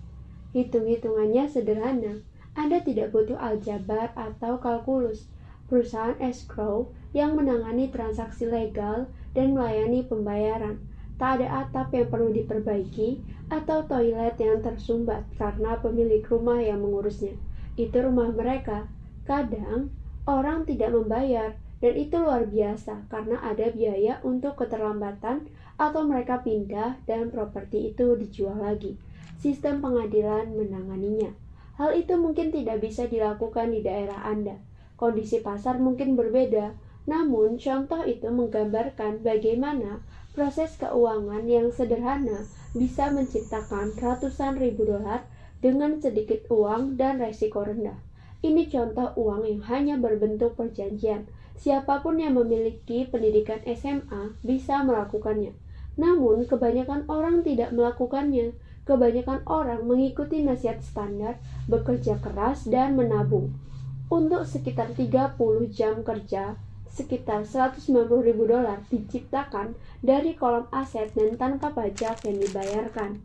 [0.55, 2.23] Hitung-hitungannya sederhana.
[2.55, 5.27] Anda tidak butuh aljabar atau kalkulus.
[5.67, 10.79] Perusahaan escrow yang menangani transaksi legal dan melayani pembayaran.
[11.19, 13.19] Tak ada atap yang perlu diperbaiki
[13.51, 17.35] atau toilet yang tersumbat karena pemilik rumah yang mengurusnya.
[17.75, 18.87] Itu rumah mereka.
[19.27, 19.91] Kadang
[20.23, 25.47] orang tidak membayar, dan itu luar biasa karena ada biaya untuk keterlambatan
[25.79, 28.99] atau mereka pindah dan properti itu dijual lagi.
[29.39, 31.31] Sistem pengadilan menanganinya.
[31.79, 34.59] Hal itu mungkin tidak bisa dilakukan di daerah Anda.
[34.99, 36.75] Kondisi pasar mungkin berbeda,
[37.07, 40.03] namun contoh itu menggambarkan bagaimana
[40.39, 45.27] proses keuangan yang sederhana bisa menciptakan ratusan ribu dolar
[45.59, 47.99] dengan sedikit uang dan resiko rendah.
[48.39, 51.27] Ini contoh uang yang hanya berbentuk perjanjian.
[51.59, 55.51] Siapa pun yang memiliki pendidikan SMA bisa melakukannya.
[55.99, 58.55] Namun, kebanyakan orang tidak melakukannya.
[58.87, 61.35] Kebanyakan orang mengikuti nasihat standar,
[61.67, 63.59] bekerja keras, dan menabung.
[64.07, 65.35] Untuk sekitar 30
[65.67, 66.55] jam kerja,
[66.89, 73.21] sekitar 190 ribu dolar diciptakan dari kolom aset dan tanpa pajak yang dibayarkan.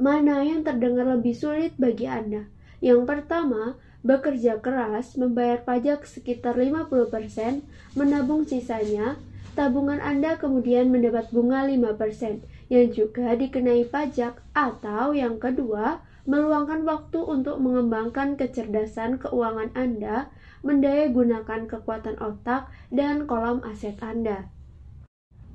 [0.00, 2.48] Mana yang terdengar lebih sulit bagi Anda?
[2.82, 7.62] Yang pertama, bekerja keras, membayar pajak sekitar 50%,
[7.94, 9.14] menabung sisanya,
[9.54, 17.18] tabungan Anda kemudian mendapat bunga 5% yang juga dikenai pajak atau yang kedua, meluangkan waktu
[17.22, 24.48] untuk mengembangkan kecerdasan keuangan Anda, mendaya gunakan kekuatan otak dan kolom aset Anda.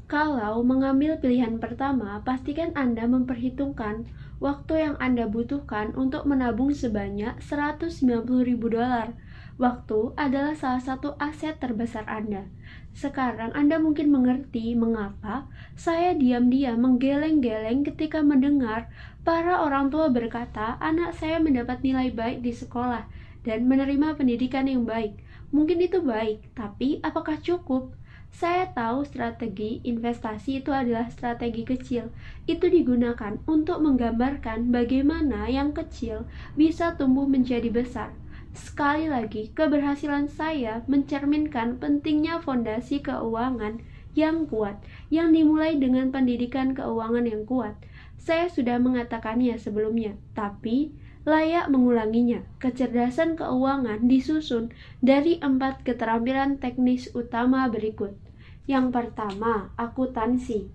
[0.07, 4.07] Kalau mengambil pilihan pertama, pastikan Anda memperhitungkan
[4.39, 8.07] waktu yang Anda butuhkan untuk menabung sebanyak 190
[8.47, 9.11] ribu dolar.
[9.59, 12.47] Waktu adalah salah satu aset terbesar Anda.
[12.95, 18.87] Sekarang Anda mungkin mengerti mengapa saya diam-diam menggeleng-geleng ketika mendengar
[19.27, 23.09] para orang tua berkata anak saya mendapat nilai baik di sekolah
[23.47, 25.15] dan menerima pendidikan yang baik.
[25.55, 27.95] Mungkin itu baik, tapi apakah cukup?
[28.27, 32.11] Saya tahu strategi investasi itu adalah strategi kecil.
[32.43, 36.27] Itu digunakan untuk menggambarkan bagaimana yang kecil
[36.59, 38.11] bisa tumbuh menjadi besar.
[38.51, 43.79] Sekali lagi, keberhasilan saya mencerminkan pentingnya fondasi keuangan
[44.17, 44.81] yang kuat,
[45.13, 47.77] yang dimulai dengan pendidikan keuangan yang kuat.
[48.17, 50.91] Saya sudah mengatakannya sebelumnya, tapi
[51.27, 52.47] layak mengulanginya.
[52.63, 54.71] Kecerdasan keuangan disusun
[55.03, 58.15] dari empat keterampilan teknis utama berikut.
[58.63, 60.71] Yang pertama, akuntansi.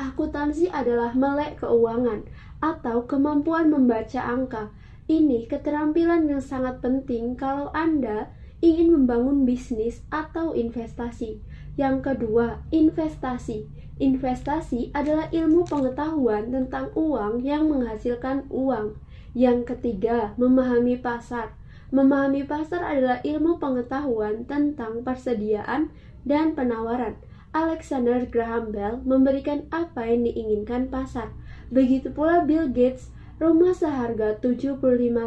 [0.00, 2.24] Akuntansi adalah melek keuangan
[2.64, 4.72] atau kemampuan membaca angka.
[5.04, 8.32] Ini keterampilan yang sangat penting kalau Anda
[8.64, 11.44] ingin membangun bisnis atau investasi.
[11.76, 13.68] Yang kedua, investasi.
[14.00, 19.03] Investasi adalah ilmu pengetahuan tentang uang yang menghasilkan uang.
[19.34, 21.52] Yang ketiga, memahami pasar.
[21.90, 25.90] Memahami pasar adalah ilmu pengetahuan tentang persediaan
[26.22, 27.18] dan penawaran.
[27.54, 31.30] Alexander Graham Bell memberikan apa yang diinginkan pasar.
[31.70, 34.78] Begitu pula Bill Gates Rumah seharga 75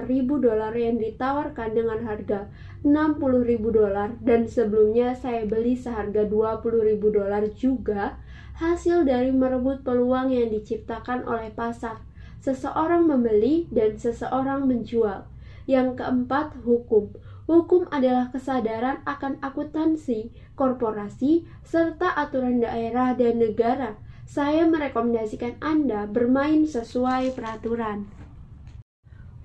[0.08, 2.48] ribu dolar yang ditawarkan dengan harga
[2.80, 8.16] 60 ribu dolar dan sebelumnya saya beli seharga 20 ribu dolar juga
[8.64, 12.07] hasil dari merebut peluang yang diciptakan oleh pasar.
[12.42, 15.28] Seseorang membeli dan seseorang menjual.
[15.68, 17.12] Yang keempat, hukum.
[17.48, 23.96] Hukum adalah kesadaran akan akuntansi, korporasi, serta aturan daerah dan negara
[24.28, 28.12] saya merekomendasikan Anda bermain sesuai peraturan.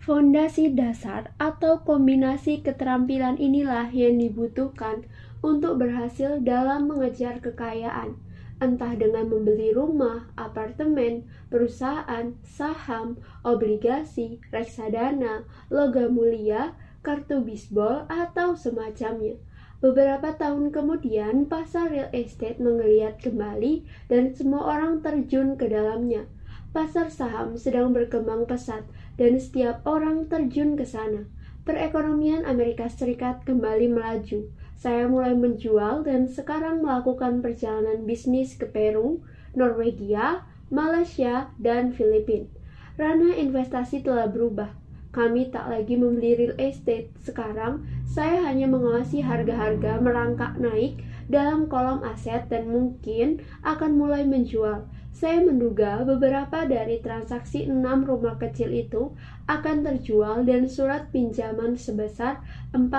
[0.03, 5.07] Fondasi dasar atau kombinasi keterampilan inilah yang dibutuhkan
[5.39, 8.19] untuk berhasil dalam mengejar kekayaan,
[8.63, 19.43] entah dengan membeli rumah, apartemen, perusahaan, saham, obligasi, reksadana, logam mulia, kartu bisbol, atau semacamnya.
[19.83, 26.31] Beberapa tahun kemudian, pasar real estate menggeliat kembali dan semua orang terjun ke dalamnya.
[26.71, 28.87] Pasar saham sedang berkembang pesat
[29.19, 31.27] dan setiap orang terjun ke sana.
[31.67, 34.47] Perekonomian Amerika Serikat kembali melaju.
[34.83, 39.23] Saya mulai menjual dan sekarang melakukan perjalanan bisnis ke Peru,
[39.55, 40.43] Norwegia,
[40.75, 42.51] Malaysia, dan Filipina.
[42.99, 47.13] Ranah investasi telah berubah kami tak lagi membeli real estate.
[47.21, 54.89] Sekarang, saya hanya mengawasi harga-harga merangkak naik dalam kolom aset dan mungkin akan mulai menjual.
[55.23, 59.15] Saya menduga beberapa dari transaksi enam rumah kecil itu
[59.47, 62.43] akan terjual dan surat pinjaman sebesar
[62.75, 62.91] 40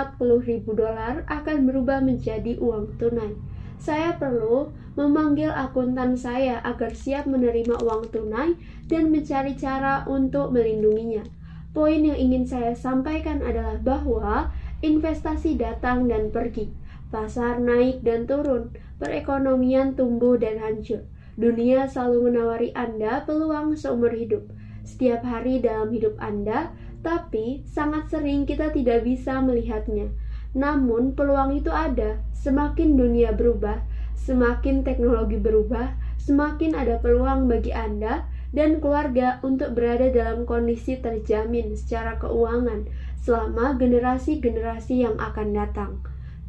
[0.47, 3.35] ribu dolar akan berubah menjadi uang tunai.
[3.75, 8.55] Saya perlu memanggil akuntan saya agar siap menerima uang tunai
[8.87, 11.27] dan mencari cara untuk melindunginya.
[11.75, 14.47] Poin yang ingin saya sampaikan adalah bahwa
[14.79, 16.71] investasi datang dan pergi,
[17.11, 21.03] pasar naik dan turun, perekonomian tumbuh dan hancur.
[21.33, 24.49] Dunia selalu menawari Anda peluang seumur hidup
[24.83, 30.11] setiap hari dalam hidup Anda, tapi sangat sering kita tidak bisa melihatnya.
[30.53, 32.19] Namun, peluang itu ada.
[32.35, 33.79] Semakin dunia berubah,
[34.19, 41.73] semakin teknologi berubah, semakin ada peluang bagi Anda dan keluarga untuk berada dalam kondisi terjamin
[41.73, 42.85] secara keuangan
[43.17, 45.91] selama generasi-generasi yang akan datang.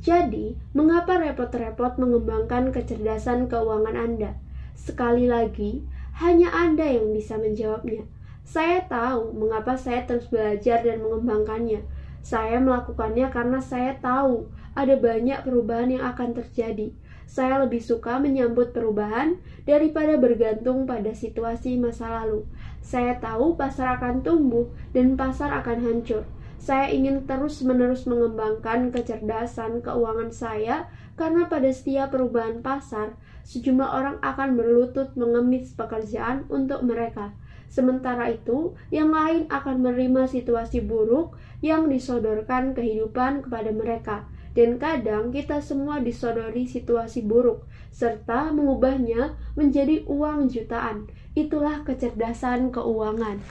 [0.05, 4.44] Jadi, mengapa repot-repot mengembangkan kecerdasan keuangan Anda?
[4.75, 5.83] Sekali lagi,
[6.19, 8.05] hanya Anda yang bisa menjawabnya.
[8.45, 11.87] Saya tahu mengapa saya terus belajar dan mengembangkannya.
[12.21, 16.93] Saya melakukannya karena saya tahu ada banyak perubahan yang akan terjadi
[17.25, 22.45] saya lebih suka menyambut perubahan daripada bergantung pada situasi masa lalu.
[22.85, 26.29] Saya tahu pasar akan tumbuh dan pasar akan hancur.
[26.61, 34.57] Saya ingin terus-menerus mengembangkan kecerdasan keuangan saya karena pada setiap perubahan pasar, sejumlah orang akan
[34.57, 37.37] berlutut mengemis pekerjaan untuk mereka.
[37.69, 44.17] Sementara itu, yang lain akan menerima situasi buruk yang disodorkan kehidupan kepada mereka
[44.55, 51.11] dan kadang kita semua disodori situasi buruk, serta mengubahnya menjadi uang jutaan.
[51.35, 53.43] Itulah kecerdasan keuangan.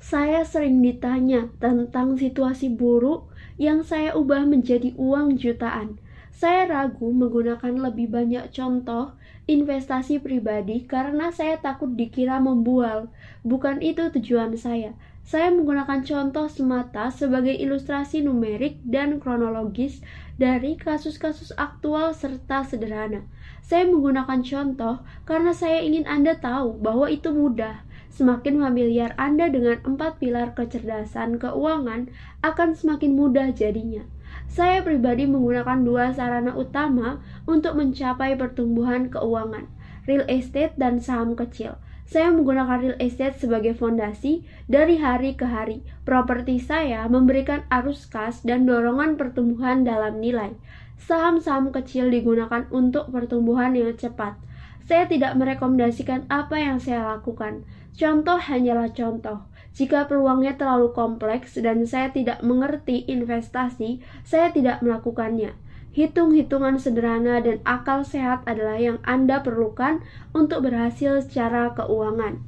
[0.00, 3.28] Saya sering ditanya tentang situasi buruk
[3.60, 6.00] yang saya ubah menjadi uang jutaan.
[6.42, 9.14] Saya ragu menggunakan lebih banyak contoh
[9.46, 13.14] investasi pribadi karena saya takut dikira membual.
[13.46, 14.90] Bukan itu tujuan saya.
[15.22, 20.02] Saya menggunakan contoh semata sebagai ilustrasi numerik dan kronologis
[20.34, 23.22] dari kasus-kasus aktual serta sederhana.
[23.62, 27.86] Saya menggunakan contoh karena saya ingin Anda tahu bahwa itu mudah.
[28.10, 32.10] Semakin familiar Anda dengan empat pilar kecerdasan keuangan,
[32.42, 34.02] akan semakin mudah jadinya.
[34.48, 39.66] Saya pribadi menggunakan dua sarana utama untuk mencapai pertumbuhan keuangan,
[40.06, 41.78] real estate dan saham kecil.
[42.12, 45.80] Saya menggunakan real estate sebagai fondasi dari hari ke hari.
[46.04, 50.52] Properti saya memberikan arus kas dan dorongan pertumbuhan dalam nilai.
[51.00, 54.36] Saham-saham kecil digunakan untuk pertumbuhan yang cepat.
[54.84, 57.64] Saya tidak merekomendasikan apa yang saya lakukan.
[57.96, 59.46] Contoh hanyalah contoh.
[59.72, 65.56] Jika peluangnya terlalu kompleks dan saya tidak mengerti investasi, saya tidak melakukannya.
[65.92, 70.00] Hitung-hitungan sederhana dan akal sehat adalah yang Anda perlukan
[70.32, 72.40] untuk berhasil secara keuangan.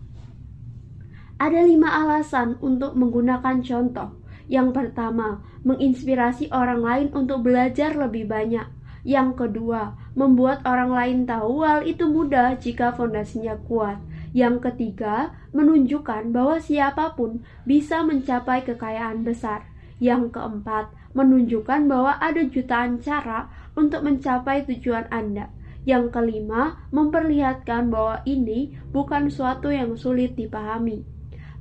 [1.36, 4.16] Ada lima alasan untuk menggunakan contoh.
[4.48, 8.64] Yang pertama, menginspirasi orang lain untuk belajar lebih banyak.
[9.04, 14.00] Yang kedua, membuat orang lain tahu hal itu mudah jika fondasinya kuat.
[14.34, 19.70] Yang ketiga, menunjukkan bahwa siapa pun bisa mencapai kekayaan besar.
[20.02, 23.46] Yang keempat, menunjukkan bahwa ada jutaan cara
[23.78, 25.54] untuk mencapai tujuan Anda.
[25.86, 31.06] Yang kelima, memperlihatkan bahwa ini bukan suatu yang sulit dipahami.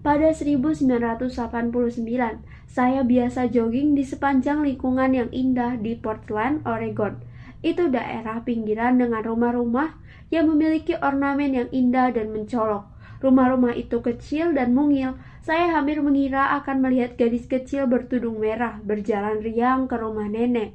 [0.02, 1.30] Pada 1989,
[2.66, 7.22] saya biasa jogging di sepanjang lingkungan yang indah di Portland, Oregon.
[7.62, 10.03] Itu daerah pinggiran dengan rumah-rumah
[10.34, 12.90] yang memiliki ornamen yang indah dan mencolok.
[13.22, 15.14] Rumah-rumah itu kecil dan mungil.
[15.46, 20.74] Saya hampir mengira akan melihat gadis kecil bertudung merah berjalan riang ke rumah nenek.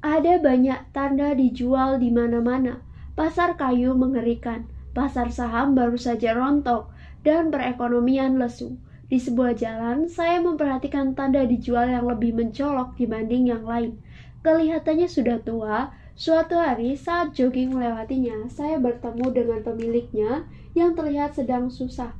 [0.00, 2.80] Ada banyak tanda dijual di mana-mana.
[3.12, 4.66] Pasar kayu mengerikan,
[4.96, 6.90] pasar saham baru saja rontok,
[7.22, 8.80] dan perekonomian lesu.
[9.06, 14.00] Di sebuah jalan, saya memperhatikan tanda dijual yang lebih mencolok dibanding yang lain.
[14.42, 21.66] Kelihatannya sudah tua, Suatu hari saat jogging melewatinya, saya bertemu dengan pemiliknya yang terlihat sedang
[21.66, 22.14] susah.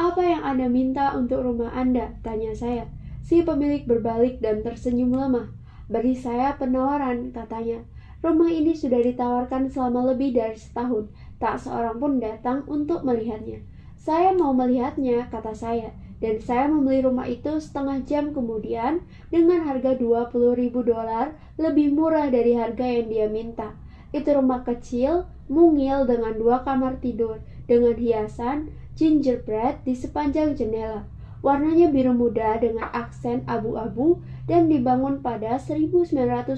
[0.00, 2.16] Apa yang Anda minta untuk rumah Anda?
[2.24, 2.88] Tanya saya.
[3.20, 5.52] Si pemilik berbalik dan tersenyum lemah.
[5.92, 7.84] Beri saya penawaran, katanya.
[8.24, 11.12] Rumah ini sudah ditawarkan selama lebih dari setahun.
[11.36, 13.60] Tak seorang pun datang untuk melihatnya.
[14.00, 15.92] Saya mau melihatnya, kata saya
[16.22, 22.30] dan saya membeli rumah itu setengah jam kemudian dengan harga 20 ribu dolar lebih murah
[22.30, 23.74] dari harga yang dia minta.
[24.14, 31.10] Itu rumah kecil, mungil dengan dua kamar tidur, dengan hiasan gingerbread di sepanjang jendela.
[31.44, 36.56] Warnanya biru muda dengan aksen abu-abu dan dibangun pada 1930.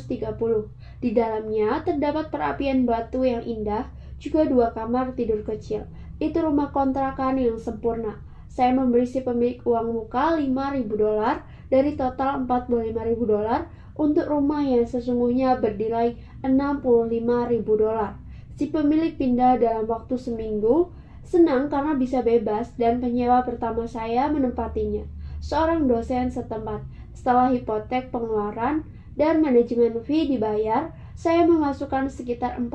[1.02, 3.90] Di dalamnya terdapat perapian batu yang indah,
[4.22, 5.90] juga dua kamar tidur kecil.
[6.22, 8.25] Itu rumah kontrakan yang sempurna
[8.56, 12.96] saya memberi si pemilik uang muka 5.000 dolar dari total 45.000
[13.28, 13.68] dolar
[14.00, 18.16] untuk rumah yang sesungguhnya bernilai 65.000 dolar.
[18.56, 20.88] Si pemilik pindah dalam waktu seminggu,
[21.20, 25.04] senang karena bisa bebas dan penyewa pertama saya menempatinya.
[25.44, 26.80] Seorang dosen setempat.
[27.12, 28.88] Setelah hipotek pengeluaran
[29.20, 32.72] dan manajemen fee dibayar, saya memasukkan sekitar 40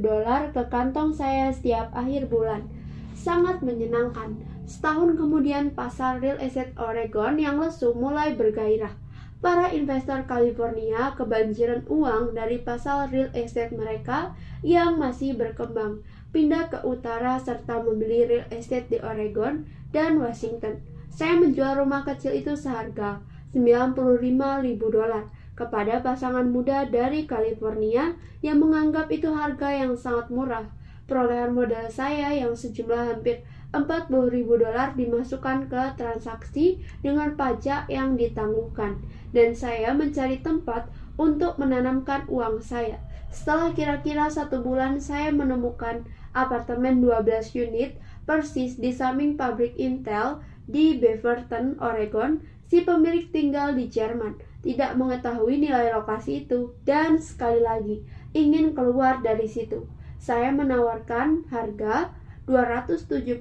[0.00, 2.68] dolar ke kantong saya setiap akhir bulan.
[3.16, 8.94] Sangat menyenangkan Setahun kemudian, pasar real estate Oregon yang lesu mulai bergairah.
[9.42, 16.78] Para investor California kebanjiran uang dari pasar real estate mereka yang masih berkembang, pindah ke
[16.86, 20.78] utara serta membeli real estate di Oregon dan Washington.
[21.10, 23.20] Saya menjual rumah kecil itu seharga
[23.52, 30.64] 95 ribu dolar kepada pasangan muda dari California yang menganggap itu harga yang sangat murah.
[31.04, 38.20] Perolehan modal saya yang sejumlah hampir 40 ribu dolar dimasukkan ke transaksi dengan pajak yang
[38.20, 39.00] ditangguhkan
[39.32, 43.00] dan saya mencari tempat untuk menanamkan uang saya.
[43.32, 46.04] Setelah kira-kira satu bulan saya menemukan
[46.36, 47.96] apartemen 12 unit
[48.28, 52.44] persis di samping pabrik Intel di Beaverton, Oregon.
[52.72, 58.00] Si pemilik tinggal di Jerman, tidak mengetahui nilai lokasi itu, dan sekali lagi
[58.32, 59.84] ingin keluar dari situ.
[60.16, 62.16] Saya menawarkan harga
[62.50, 63.38] 275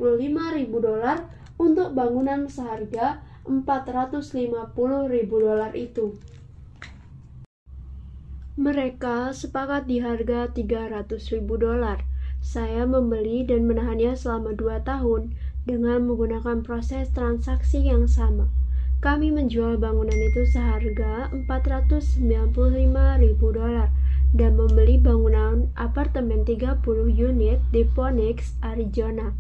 [0.57, 1.25] ribu dolar
[1.57, 4.29] untuk bangunan seharga 450
[5.09, 6.17] ribu dolar itu.
[8.61, 12.05] Mereka sepakat di harga 300 ribu dolar.
[12.41, 15.33] Saya membeli dan menahannya selama dua tahun
[15.65, 18.49] dengan menggunakan proses transaksi yang sama.
[19.01, 22.53] Kami menjual bangunan itu seharga 495
[23.17, 23.89] ribu dolar
[24.31, 26.79] dan membeli bangunan apartemen 30
[27.11, 29.35] unit di Phoenix, Arizona.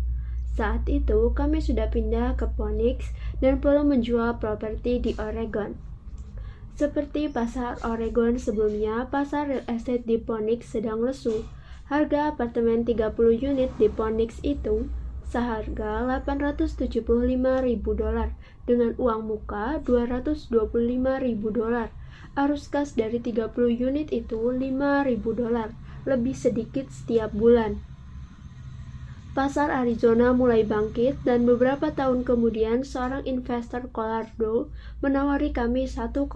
[0.51, 5.79] Saat itu, kami sudah pindah ke Phoenix dan perlu menjual properti di Oregon.
[6.75, 11.47] Seperti pasar Oregon sebelumnya, pasar real estate di Phoenix sedang lesu.
[11.87, 14.91] Harga apartemen 30 unit di Phoenix itu
[15.31, 17.07] seharga 875
[17.63, 18.35] ribu dolar
[18.67, 20.51] dengan uang muka 225
[21.23, 21.95] ribu dolar
[22.31, 25.75] Arus kas dari 30 unit itu 5.000 dolar,
[26.07, 27.83] lebih sedikit setiap bulan.
[29.31, 34.67] Pasar Arizona mulai bangkit dan beberapa tahun kemudian seorang investor Colorado
[34.99, 36.27] menawari kami 1,2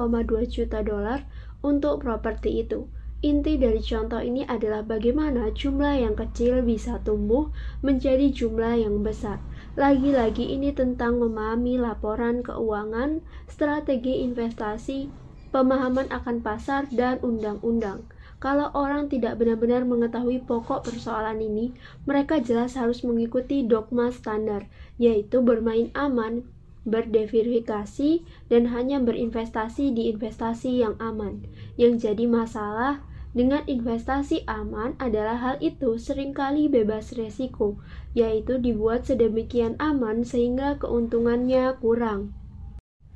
[0.48, 1.28] juta dolar
[1.60, 2.88] untuk properti itu.
[3.24, 7.52] Inti dari contoh ini adalah bagaimana jumlah yang kecil bisa tumbuh
[7.84, 9.40] menjadi jumlah yang besar.
[9.80, 15.25] Lagi-lagi ini tentang memahami laporan keuangan, strategi investasi,
[15.56, 18.04] pemahaman akan pasar, dan undang-undang.
[18.44, 21.72] Kalau orang tidak benar-benar mengetahui pokok persoalan ini,
[22.04, 24.68] mereka jelas harus mengikuti dogma standar,
[25.00, 26.44] yaitu bermain aman,
[26.84, 31.48] berdeverifikasi, dan hanya berinvestasi di investasi yang aman.
[31.80, 33.00] Yang jadi masalah
[33.32, 37.80] dengan investasi aman adalah hal itu sering kali bebas resiko,
[38.12, 42.36] yaitu dibuat sedemikian aman sehingga keuntungannya kurang.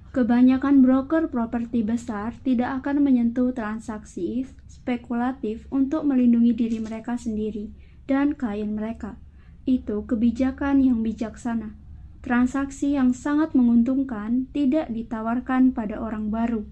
[0.09, 7.69] Kebanyakan broker properti besar tidak akan menyentuh transaksi spekulatif untuk melindungi diri mereka sendiri
[8.09, 9.21] dan klien mereka.
[9.69, 11.77] Itu kebijakan yang bijaksana.
[12.25, 16.65] Transaksi yang sangat menguntungkan tidak ditawarkan pada orang baru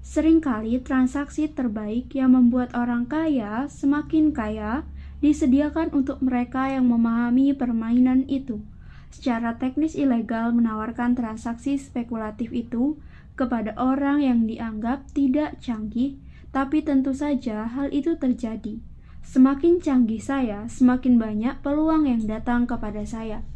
[0.00, 4.88] Seringkali transaksi terbaik yang membuat orang kaya semakin kaya
[5.20, 8.64] disediakan untuk mereka yang memahami permainan itu.
[9.10, 13.02] Secara teknis ilegal menawarkan transaksi spekulatif itu
[13.34, 16.16] kepada orang yang dianggap tidak canggih,
[16.54, 18.78] tapi tentu saja hal itu terjadi.
[19.26, 23.46] Semakin canggih saya, semakin banyak peluang yang datang kepada saya.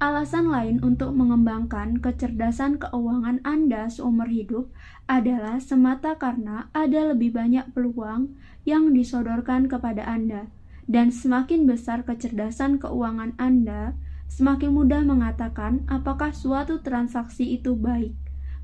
[0.00, 4.72] Alasan lain untuk mengembangkan kecerdasan keuangan Anda seumur hidup
[5.04, 8.32] adalah semata karena ada lebih banyak peluang
[8.64, 10.48] yang disodorkan kepada Anda,
[10.88, 13.92] dan semakin besar kecerdasan keuangan Anda,
[14.30, 18.14] semakin mudah mengatakan apakah suatu transaksi itu baik.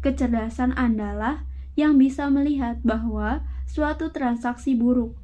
[0.00, 1.36] Kecerdasan Anda lah
[1.74, 5.18] yang bisa melihat bahwa suatu transaksi buruk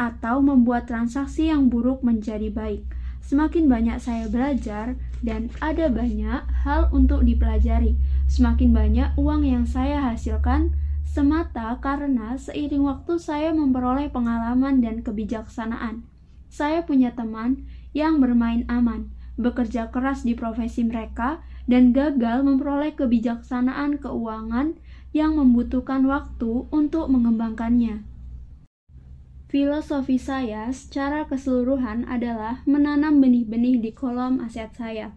[0.00, 2.88] atau membuat transaksi yang buruk menjadi baik
[3.24, 7.96] Semakin banyak saya belajar dan ada banyak hal untuk dipelajari.
[8.28, 10.76] Semakin banyak uang yang saya hasilkan
[11.08, 16.04] semata karena seiring waktu saya memperoleh pengalaman dan kebijaksanaan.
[16.52, 17.64] Saya punya teman
[17.96, 24.76] yang bermain aman, bekerja keras di profesi mereka, dan gagal memperoleh kebijaksanaan keuangan
[25.16, 28.04] yang membutuhkan waktu untuk mengembangkannya.
[29.54, 35.14] Filosofi saya secara keseluruhan adalah menanam benih-benih di kolom aset saya.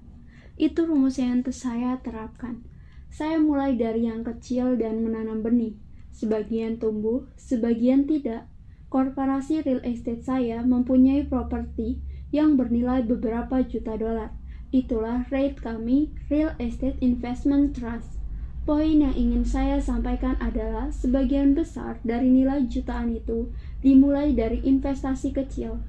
[0.62, 2.62] Itu rumus yang saya terapkan.
[3.10, 5.74] Saya mulai dari yang kecil dan menanam benih.
[6.14, 8.46] Sebagian tumbuh, sebagian tidak.
[8.94, 11.98] Korporasi real estate saya mempunyai properti
[12.32, 14.36] yang bernilai beberapa juta dolar.
[14.76, 18.20] Itulah rate kami Real Estate Investment Trust.
[18.68, 23.48] Poin yang ingin saya sampaikan adalah sebagian besar dari nilai jutaan itu
[23.80, 25.80] dimulai dari investasi kecil,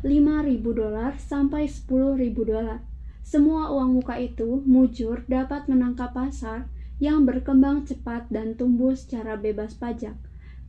[0.00, 2.80] 5.000 dolar sampai 10.000 dolar.
[3.20, 9.76] Semua uang muka itu mujur dapat menangkap pasar yang berkembang cepat dan tumbuh secara bebas
[9.76, 10.16] pajak.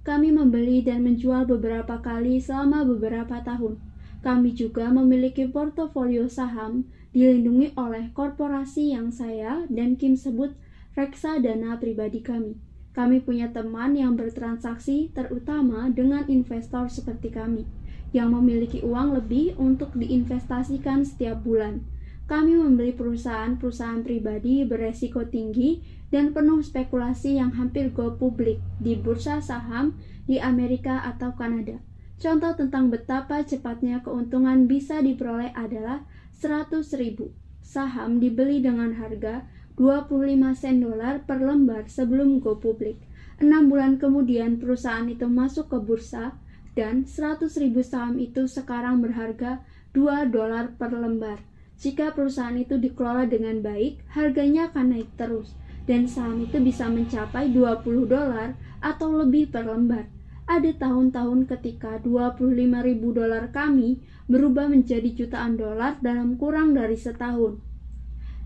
[0.04, 3.93] Kami membeli dan menjual beberapa kali selama beberapa tahun.
[4.24, 10.56] Kami juga memiliki portofolio saham dilindungi oleh korporasi yang saya dan Kim sebut
[10.96, 12.56] reksadana pribadi kami.
[12.96, 17.68] Kami punya teman yang bertransaksi terutama dengan investor seperti kami,
[18.16, 21.84] yang memiliki uang lebih untuk diinvestasikan setiap bulan.
[22.24, 29.44] Kami membeli perusahaan-perusahaan pribadi beresiko tinggi dan penuh spekulasi yang hampir go publik di bursa
[29.44, 31.84] saham di Amerika atau Kanada.
[32.24, 36.08] Contoh tentang betapa cepatnya keuntungan bisa diperoleh adalah
[36.40, 39.44] 100 ribu saham dibeli dengan harga
[39.76, 42.96] 25 sen dolar per lembar sebelum go publik.
[43.44, 46.40] Enam bulan kemudian perusahaan itu masuk ke bursa
[46.80, 49.60] dan 100 ribu saham itu sekarang berharga
[49.92, 51.44] 2 dolar per lembar.
[51.76, 55.60] Jika perusahaan itu dikelola dengan baik, harganya akan naik terus
[55.92, 60.08] dan saham itu bisa mencapai 20 dolar atau lebih per lembar.
[60.44, 62.52] Ada tahun-tahun ketika 25
[62.84, 67.64] ribu dolar kami berubah menjadi jutaan dolar dalam kurang dari setahun.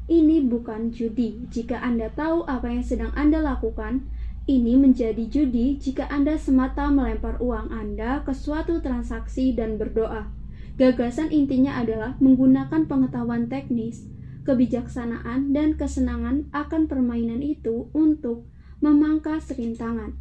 [0.08, 1.50] Ini bukan judi.
[1.52, 4.08] Jika Anda tahu apa yang sedang Anda lakukan,
[4.48, 10.32] ini menjadi judi jika Anda semata melempar uang Anda ke suatu transaksi dan berdoa.
[10.80, 14.08] Gagasan intinya adalah menggunakan pengetahuan teknis,
[14.48, 18.48] kebijaksanaan, dan kesenangan akan permainan itu untuk
[18.80, 20.16] memangkas rintangan,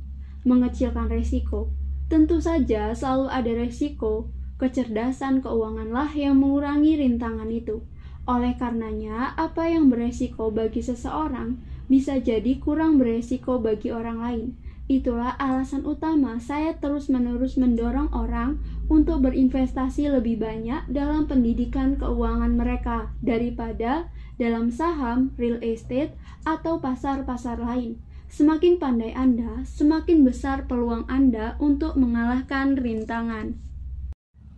[0.47, 1.75] mengecilkan resiko.
[2.07, 4.31] Tentu saja selalu ada resiko,
[4.63, 7.83] kecerdasan keuanganlah yang mengurangi rintangan itu.
[8.31, 14.47] Oleh karenanya, apa yang beresiko bagi seseorang bisa jadi kurang beresiko bagi orang lain.
[14.87, 23.11] Itulah alasan utama saya terus-menerus mendorong orang untuk berinvestasi lebih banyak dalam pendidikan keuangan mereka
[23.19, 24.07] daripada
[24.39, 26.15] dalam saham, real estate,
[26.47, 27.99] atau pasar-pasar lain.
[28.37, 33.57] Semakin pandai Anda, semakin besar peluang Anda untuk mengalahkan rintangan.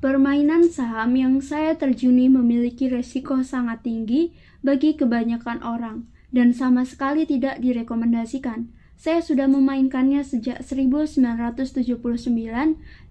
[0.02, 4.34] Permainan saham yang saya terjuni memiliki resiko sangat tinggi
[4.66, 8.66] bagi kebanyakan orang dan sama sekali tidak direkomendasikan.
[8.98, 12.02] Saya sudah memainkannya sejak 1979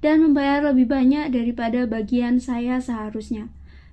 [0.03, 3.47] dan membayar lebih banyak daripada bagian saya seharusnya.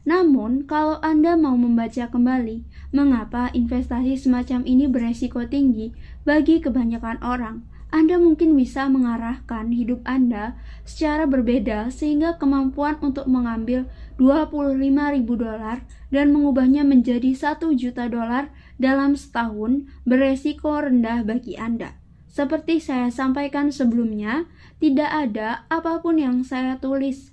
[0.04, 5.96] Namun, kalau Anda mau membaca kembali mengapa investasi semacam ini beresiko tinggi
[6.28, 13.86] bagi kebanyakan orang, anda mungkin bisa mengarahkan hidup Anda secara berbeda sehingga kemampuan untuk mengambil
[14.18, 14.82] 25
[15.14, 18.50] ribu dolar dan mengubahnya menjadi 1 juta dolar
[18.82, 21.94] dalam setahun beresiko rendah bagi Anda.
[22.26, 24.50] Seperti saya sampaikan sebelumnya,
[24.82, 27.30] tidak ada apa pun yang saya tulis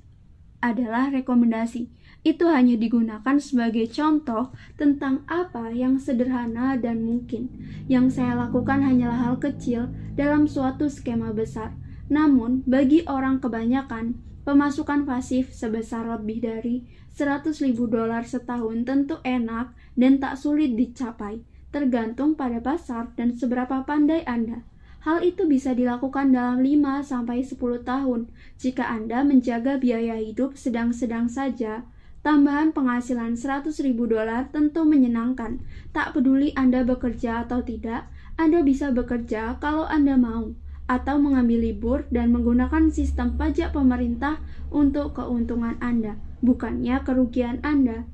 [0.61, 1.89] adalah rekomendasi
[2.21, 7.49] itu hanya digunakan sebagai contoh tentang apa yang sederhana dan mungkin.
[7.89, 11.73] Yang saya lakukan hanyalah hal kecil dalam suatu skema besar.
[12.13, 16.75] Namun, bagi orang kebanyakan, pemasukan pasif sebesar lebih dari
[17.17, 21.41] 100 ribu dolar setahun tentu enak dan tak sulit dicapai,
[21.73, 24.61] tergantung pada pasar dan seberapa pandai Anda.
[25.01, 28.29] Hal itu bisa dilakukan dalam 5-10 tahun
[28.61, 31.81] jika Anda menjaga biaya hidup sedang-sedang saja
[32.21, 35.57] Tambahan penghasilan 100 ribu dolar tentu menyenangkan.
[35.89, 38.05] Tak peduli Anda bekerja atau tidak,
[38.37, 40.53] Anda bisa bekerja kalau Anda mau,
[40.85, 44.37] atau mengambil libur dan menggunakan sistem pajak pemerintah
[44.69, 48.05] untuk keuntungan Anda, bukannya kerugian Anda.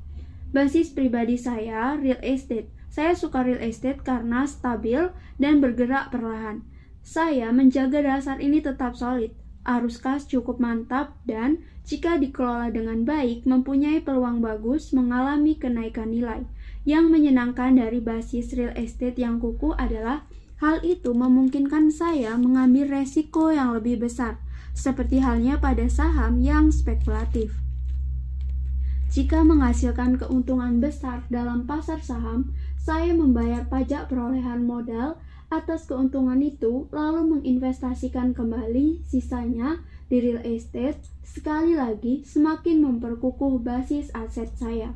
[0.56, 2.72] Basis pribadi saya, real estate.
[2.88, 6.64] Saya suka real estate karena stabil dan bergerak perlahan.
[7.04, 9.36] Saya menjaga dasar ini tetap solid
[9.68, 16.48] arus kas cukup mantap dan jika dikelola dengan baik mempunyai peluang bagus mengalami kenaikan nilai.
[16.88, 20.24] Yang menyenangkan dari basis real estate yang kukuh adalah
[20.64, 24.40] hal itu memungkinkan saya mengambil resiko yang lebih besar,
[24.72, 27.52] seperti halnya pada saham yang spekulatif.
[29.08, 35.16] Jika menghasilkan keuntungan besar dalam pasar saham, saya membayar pajak perolehan modal
[35.48, 44.12] atas keuntungan itu lalu menginvestasikan kembali sisanya di real estate sekali lagi semakin memperkukuh basis
[44.12, 44.92] aset saya.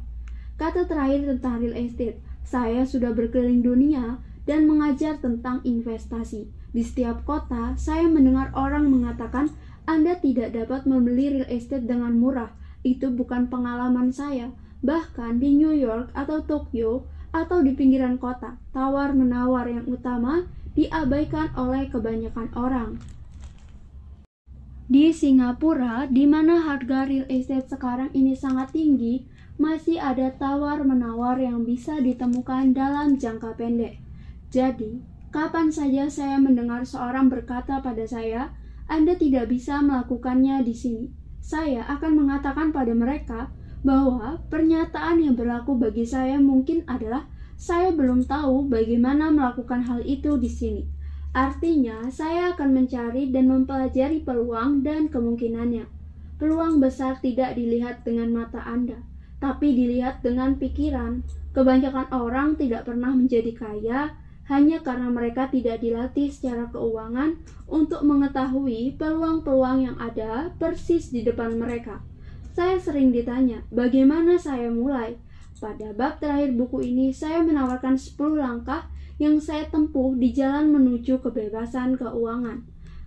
[0.61, 6.48] Kata terakhir tentang real estate, saya sudah berkeliling dunia dan mengajar tentang investasi.
[6.72, 9.53] Di setiap kota, saya mendengar orang mengatakan
[9.84, 12.53] Anda tidak dapat membeli real estate dengan murah.
[12.80, 14.53] Itu bukan pengalaman saya.
[14.82, 20.45] Bahkan di New York atau Tokyo, atau di pinggiran kota, tawar-menawar yang utama
[20.76, 23.01] diabaikan oleh kebanyakan orang.
[24.93, 29.24] Di Singapura, di mana harga real estate sekarang ini sangat tinggi,
[29.57, 33.97] masih ada tawar-menawar yang bisa ditemukan dalam jangka pendek.
[34.53, 35.01] Jadi,
[35.33, 38.53] kapan saja saya mendengar seorang berkata pada saya,
[38.85, 41.05] "Anda tidak bisa melakukannya di sini,"
[41.41, 43.49] saya akan mengatakan pada mereka,
[43.83, 47.26] bahwa pernyataan yang berlaku bagi saya mungkin adalah
[47.59, 50.83] saya belum tahu bagaimana melakukan hal itu di sini.
[51.33, 55.87] Artinya, saya akan mencari dan mempelajari peluang dan kemungkinannya.
[56.37, 58.99] Peluang besar tidak dilihat dengan mata Anda,
[59.39, 61.22] tapi dilihat dengan pikiran.
[61.55, 64.01] Kebanyakan orang tidak pernah menjadi kaya
[64.51, 67.39] hanya karena mereka tidak dilatih secara keuangan
[67.70, 72.03] untuk mengetahui peluang-peluang yang ada persis di depan mereka.
[72.53, 75.16] Saya sering ditanya, bagaimana saya mulai?
[75.57, 81.24] Pada bab terakhir buku ini, saya menawarkan 10 langkah yang saya tempuh di jalan menuju
[81.24, 82.61] kebebasan keuangan.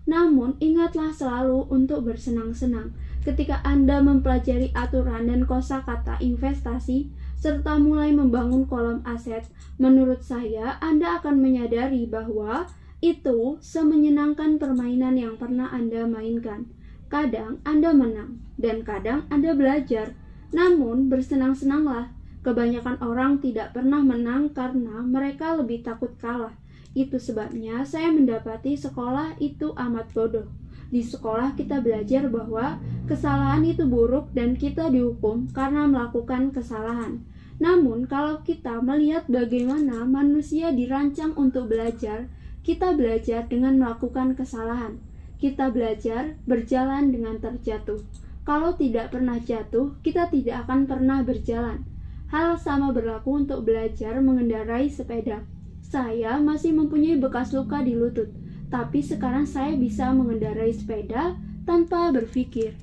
[0.09, 8.65] Namun, ingatlah selalu untuk bersenang-senang ketika Anda mempelajari aturan dan kosakata investasi serta mulai membangun
[8.65, 9.45] kolom aset.
[9.77, 12.69] Menurut saya, Anda akan menyadari bahwa
[13.01, 16.74] itu semenyenangkan permainan yang pernah Anda mainkan.
[17.16, 20.20] Kadang Anda menang, dan kadang Anda belajar.
[20.51, 22.11] Namun, bersenang-senanglah.
[22.43, 26.51] Kebanyakan orang tidak pernah menang karena mereka lebih takut kalah.
[26.91, 30.51] Itu sebabnya saya mendapati sekolah itu amat bodoh.
[30.91, 37.24] Di sekolah kita belajar bahwa kesalahan itu buruk dan kita dihukum karena melakukan kesalahan.
[37.63, 42.28] Namun, kalau kita melihat bagaimana manusia dirancang untuk belajar,
[42.68, 44.99] kita belajar dengan melakukan kesalahan
[45.41, 47.99] kita belajar berjalan dengan terjatuh.
[48.45, 51.81] Kalau tidak pernah jatuh, kita tidak akan pernah berjalan.
[52.29, 55.41] Hal sama berlaku untuk belajar mengendarai sepeda.
[55.81, 58.29] Saya masih mempunyai bekas luka di lutut,
[58.69, 62.77] tapi sekarang saya bisa mengendarai sepeda tanpa berpikir.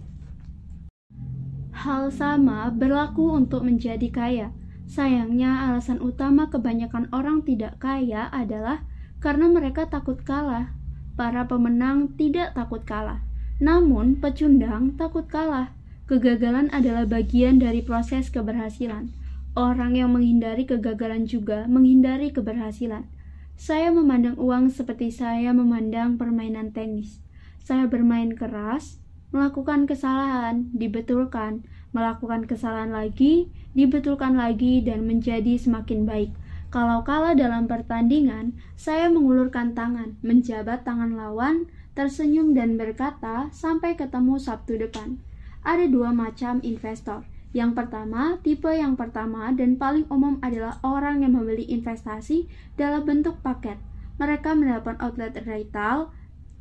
[1.83, 4.49] Hal sama berlaku untuk menjadi kaya.
[4.87, 8.85] Sayangnya, alasan utama kebanyakan orang tidak kaya adalah
[9.23, 10.75] karena mereka takut kalah.
[11.23, 13.23] Para pemenang tidak takut kalah,
[13.63, 15.71] namun pecundang takut kalah.
[16.11, 19.07] Kegagalan adalah bagian dari proses keberhasilan.
[19.55, 23.07] Orang yang menghindari kegagalan juga menghindari keberhasilan.
[23.55, 27.23] Saya memandang uang seperti saya memandang permainan tenis.
[27.63, 28.99] Saya bermain keras,
[29.31, 31.63] melakukan kesalahan, dibetulkan,
[31.95, 33.47] melakukan kesalahan lagi,
[33.79, 36.35] dibetulkan lagi, dan menjadi semakin baik.
[36.73, 44.41] Kalau kalah dalam pertandingan, saya mengulurkan tangan, menjabat tangan lawan, tersenyum dan berkata, "Sampai ketemu
[44.41, 45.21] Sabtu depan."
[45.69, 47.29] Ada dua macam investor.
[47.53, 52.49] Yang pertama, tipe yang pertama dan paling umum adalah orang yang membeli investasi
[52.81, 53.77] dalam bentuk paket.
[54.17, 56.09] Mereka mendapat outlet retail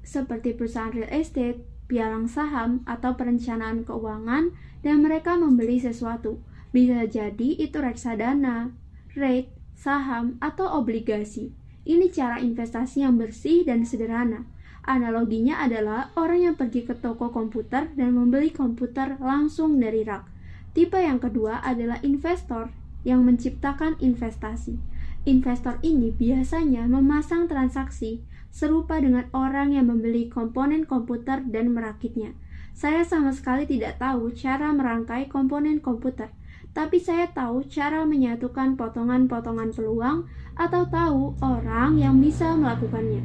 [0.03, 4.51] seperti perusahaan real estate, pialang saham, atau perencanaan keuangan,
[4.83, 6.43] dan mereka membeli sesuatu.
[6.75, 8.75] Bisa jadi itu reksadana,
[9.15, 11.49] rate, saham, atau obligasi.
[11.81, 14.45] Ini cara investasi yang bersih dan sederhana.
[14.85, 20.29] Analoginya adalah orang yang pergi ke toko komputer dan membeli komputer langsung dari rak.
[20.77, 22.69] Tipe yang kedua adalah investor
[23.01, 24.77] yang menciptakan investasi.
[25.25, 28.21] Investor ini biasanya memasang transaksi
[28.53, 32.37] serupa dengan orang yang membeli komponen komputer dan merakitnya.
[32.73, 36.33] Saya sama sekali tidak tahu cara merangkai komponen komputer,
[36.71, 40.23] tapi saya tahu cara menyatukan potongan-potongan peluang
[40.55, 43.23] atau tahu orang yang bisa melakukannya.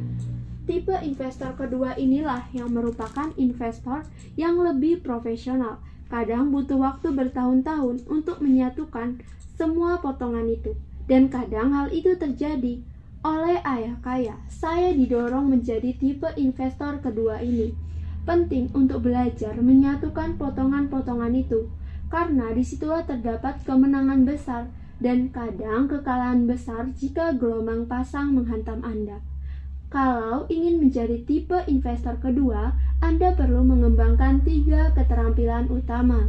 [0.67, 4.03] Tipe investor kedua inilah yang merupakan investor
[4.35, 5.79] yang lebih profesional.
[6.11, 9.23] Kadang butuh waktu bertahun-tahun untuk menyatukan
[9.55, 10.75] semua potongan itu.
[11.07, 12.83] Dan kadang hal itu terjadi
[13.23, 14.35] oleh ayah kaya.
[14.51, 17.71] Saya didorong menjadi tipe investor kedua ini.
[18.27, 21.71] Penting untuk belajar menyatukan potongan-potongan itu,
[22.07, 29.21] karena di situlah terdapat kemenangan besar dan kadang kekalahan besar jika gelombang pasang menghantam Anda.
[29.87, 36.27] Kalau ingin menjadi tipe investor kedua, Anda perlu mengembangkan tiga keterampilan utama.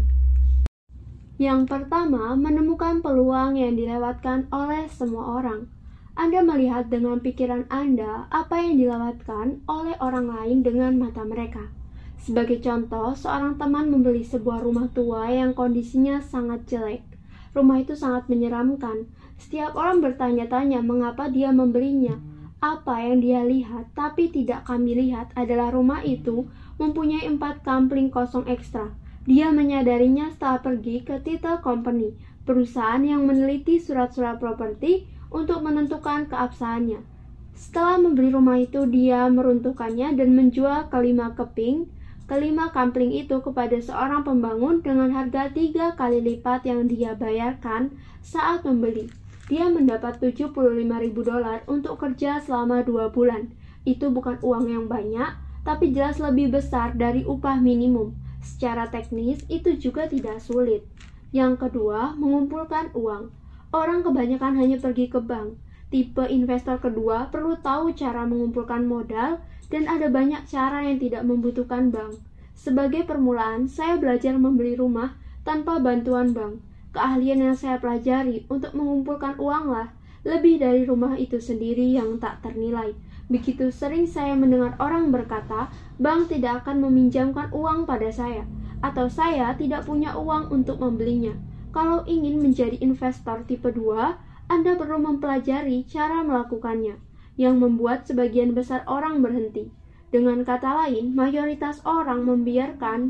[1.39, 5.71] Yang pertama, menemukan peluang yang dilewatkan oleh semua orang.
[6.19, 11.78] Anda melihat dengan pikiran Anda apa yang dilewatkan oleh orang lain dengan mata mereka.
[12.19, 17.03] Sebagai contoh, seorang teman membeli sebuah rumah tua yang kondisinya sangat jelek.
[17.57, 19.09] Rumah itu sangat menyeramkan.
[19.39, 22.19] Setiap orang bertanya-tanya mengapa dia membelinya.
[22.59, 28.45] Apa yang dia lihat, tapi tidak kami lihat adalah rumah itu mempunyai empat kampling kosong
[28.51, 28.93] ekstra
[29.29, 32.17] dia menyadarinya setelah pergi ke title company,
[32.49, 37.05] perusahaan yang meneliti surat-surat properti untuk menentukan keabsahannya.
[37.53, 41.93] Setelah membeli rumah itu, dia meruntuhkannya dan menjual kelima keping,
[42.29, 48.63] kelima kampling itu kepada seorang pembangun dengan harga tiga kali lipat yang dia bayarkan saat
[48.69, 49.09] membeli.
[49.49, 50.53] Dia mendapat 75
[50.85, 53.49] ribu dolar untuk kerja selama dua bulan.
[53.89, 58.13] Itu bukan uang yang banyak, tapi jelas lebih besar dari upah minimum.
[58.45, 60.85] Secara teknis, itu juga tidak sulit.
[61.33, 63.33] Yang kedua, mengumpulkan uang.
[63.73, 65.57] Orang kebanyakan hanya pergi ke bank.
[65.89, 71.93] Tipe investor kedua perlu tahu cara mengumpulkan modal dan ada banyak cara yang tidak membutuhkan
[71.93, 72.21] bank.
[72.59, 75.15] Sebagai permulaan, saya belajar membeli rumah
[75.47, 76.61] tanpa bantuan bank.
[76.93, 79.93] Keahlian yang saya pelajari untuk mengumpulkan uanglah
[80.27, 82.93] lebih dari rumah itu sendiri yang tak ternilai.
[83.29, 85.69] Begitu sering saya mendengar orang berkata,
[86.01, 88.49] bank tidak akan meminjamkan uang pada saya,
[88.81, 91.37] atau saya tidak punya uang untuk membelinya.
[91.71, 96.97] Kalau ingin menjadi investor tipe 2, Anda perlu mempelajari cara melakukannya,
[97.41, 99.71] yang membuat sebagian besar orang berhenti.
[100.13, 103.01] Dengan kata lain, mayoritas orang membiarkan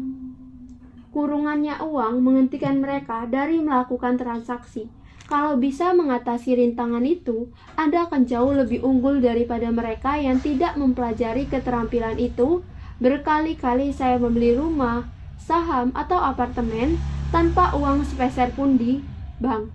[1.11, 4.93] kurungannya uang menghentikan mereka dari melakukan transaksi
[5.29, 11.45] kalau bisa mengatasi rintangan itu, Anda akan jauh lebih unggul daripada mereka yang tidak mempelajari
[11.45, 12.65] keterampilan itu.
[12.97, 15.05] Berkali-kali saya membeli rumah,
[15.37, 16.97] saham, atau apartemen
[17.29, 19.05] tanpa uang sepeser pun di
[19.37, 19.69] bank.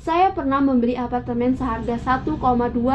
[0.00, 2.40] Saya pernah membeli apartemen seharga 1,2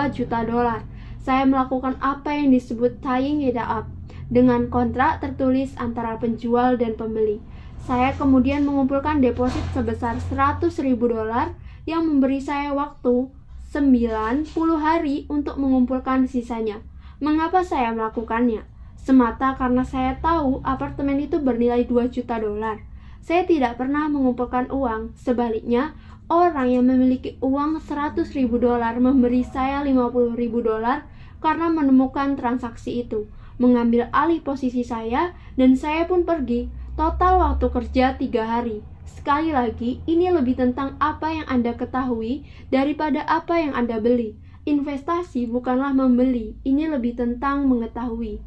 [0.10, 0.82] juta dolar.
[1.20, 3.91] Saya melakukan apa yang disebut tying it up
[4.32, 7.43] dengan kontrak tertulis antara penjual dan pembeli.
[7.84, 11.57] Saya kemudian mengumpulkan deposit sebesar 100 ribu dolar
[11.89, 13.28] yang memberi saya waktu
[13.74, 16.82] 90 hari untuk mengumpulkan sisanya.
[17.17, 18.65] Mengapa saya melakukannya?
[18.95, 22.82] Semata karena saya tahu apartemen itu bernilai 2 juta dolar.
[23.20, 25.17] Saya tidak pernah mengumpulkan uang.
[25.17, 25.97] Sebaliknya,
[26.30, 31.10] orang yang memiliki uang 100 ribu dolar memberi saya 50 ribu dolar
[31.42, 33.26] karena menemukan transaksi itu,
[33.58, 36.70] mengambil alih posisi saya, dan saya pun pergi.
[36.94, 38.84] Total waktu kerja tiga hari.
[39.08, 44.36] Sekali lagi, ini lebih tentang apa yang Anda ketahui daripada apa yang Anda beli.
[44.68, 48.44] Investasi bukanlah membeli, ini lebih tentang mengetahui.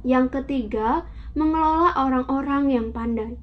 [0.00, 1.04] Yang ketiga,
[1.36, 3.36] mengelola orang-orang yang pandai.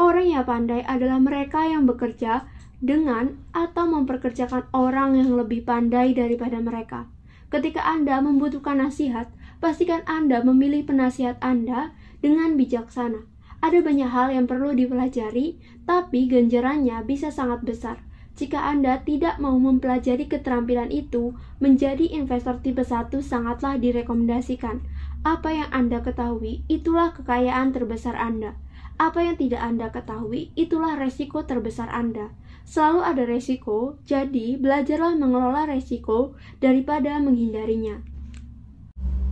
[0.00, 2.48] Orang yang pandai adalah mereka yang bekerja
[2.80, 7.04] dengan atau memperkerjakan orang yang lebih pandai daripada mereka.
[7.52, 9.28] Ketika Anda membutuhkan nasihat,
[9.60, 11.92] pastikan Anda memilih penasihat Anda
[12.24, 13.28] dengan bijaksana
[13.60, 18.00] Ada banyak hal yang perlu dipelajari, tapi ganjarannya bisa sangat besar.
[18.40, 24.80] Jika Anda tidak mau mempelajari keterampilan itu, menjadi investor tipe 1 sangatlah direkomendasikan.
[25.28, 28.56] Apa yang Anda ketahui, itulah kekayaan terbesar Anda.
[29.00, 32.36] Apa yang tidak Anda ketahui, itulah resiko terbesar Anda.
[32.68, 38.04] Selalu ada resiko, jadi belajarlah mengelola resiko daripada menghindarinya.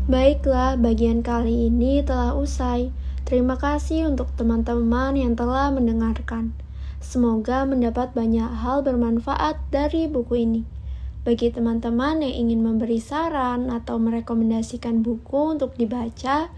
[0.08, 2.88] Baiklah, bagian kali ini telah usai.
[3.28, 6.56] Terima kasih untuk teman-teman yang telah mendengarkan.
[7.04, 10.62] Semoga mendapat banyak hal bermanfaat dari buku ini.
[11.28, 16.48] Bagi teman-teman yang ingin memberi saran atau merekomendasikan buku untuk dibaca,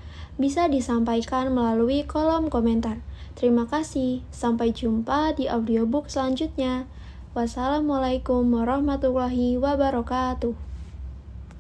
[0.41, 3.05] bisa disampaikan melalui kolom komentar.
[3.37, 6.89] Terima kasih, sampai jumpa di audiobook selanjutnya.
[7.37, 10.70] Wassalamualaikum warahmatullahi wabarakatuh.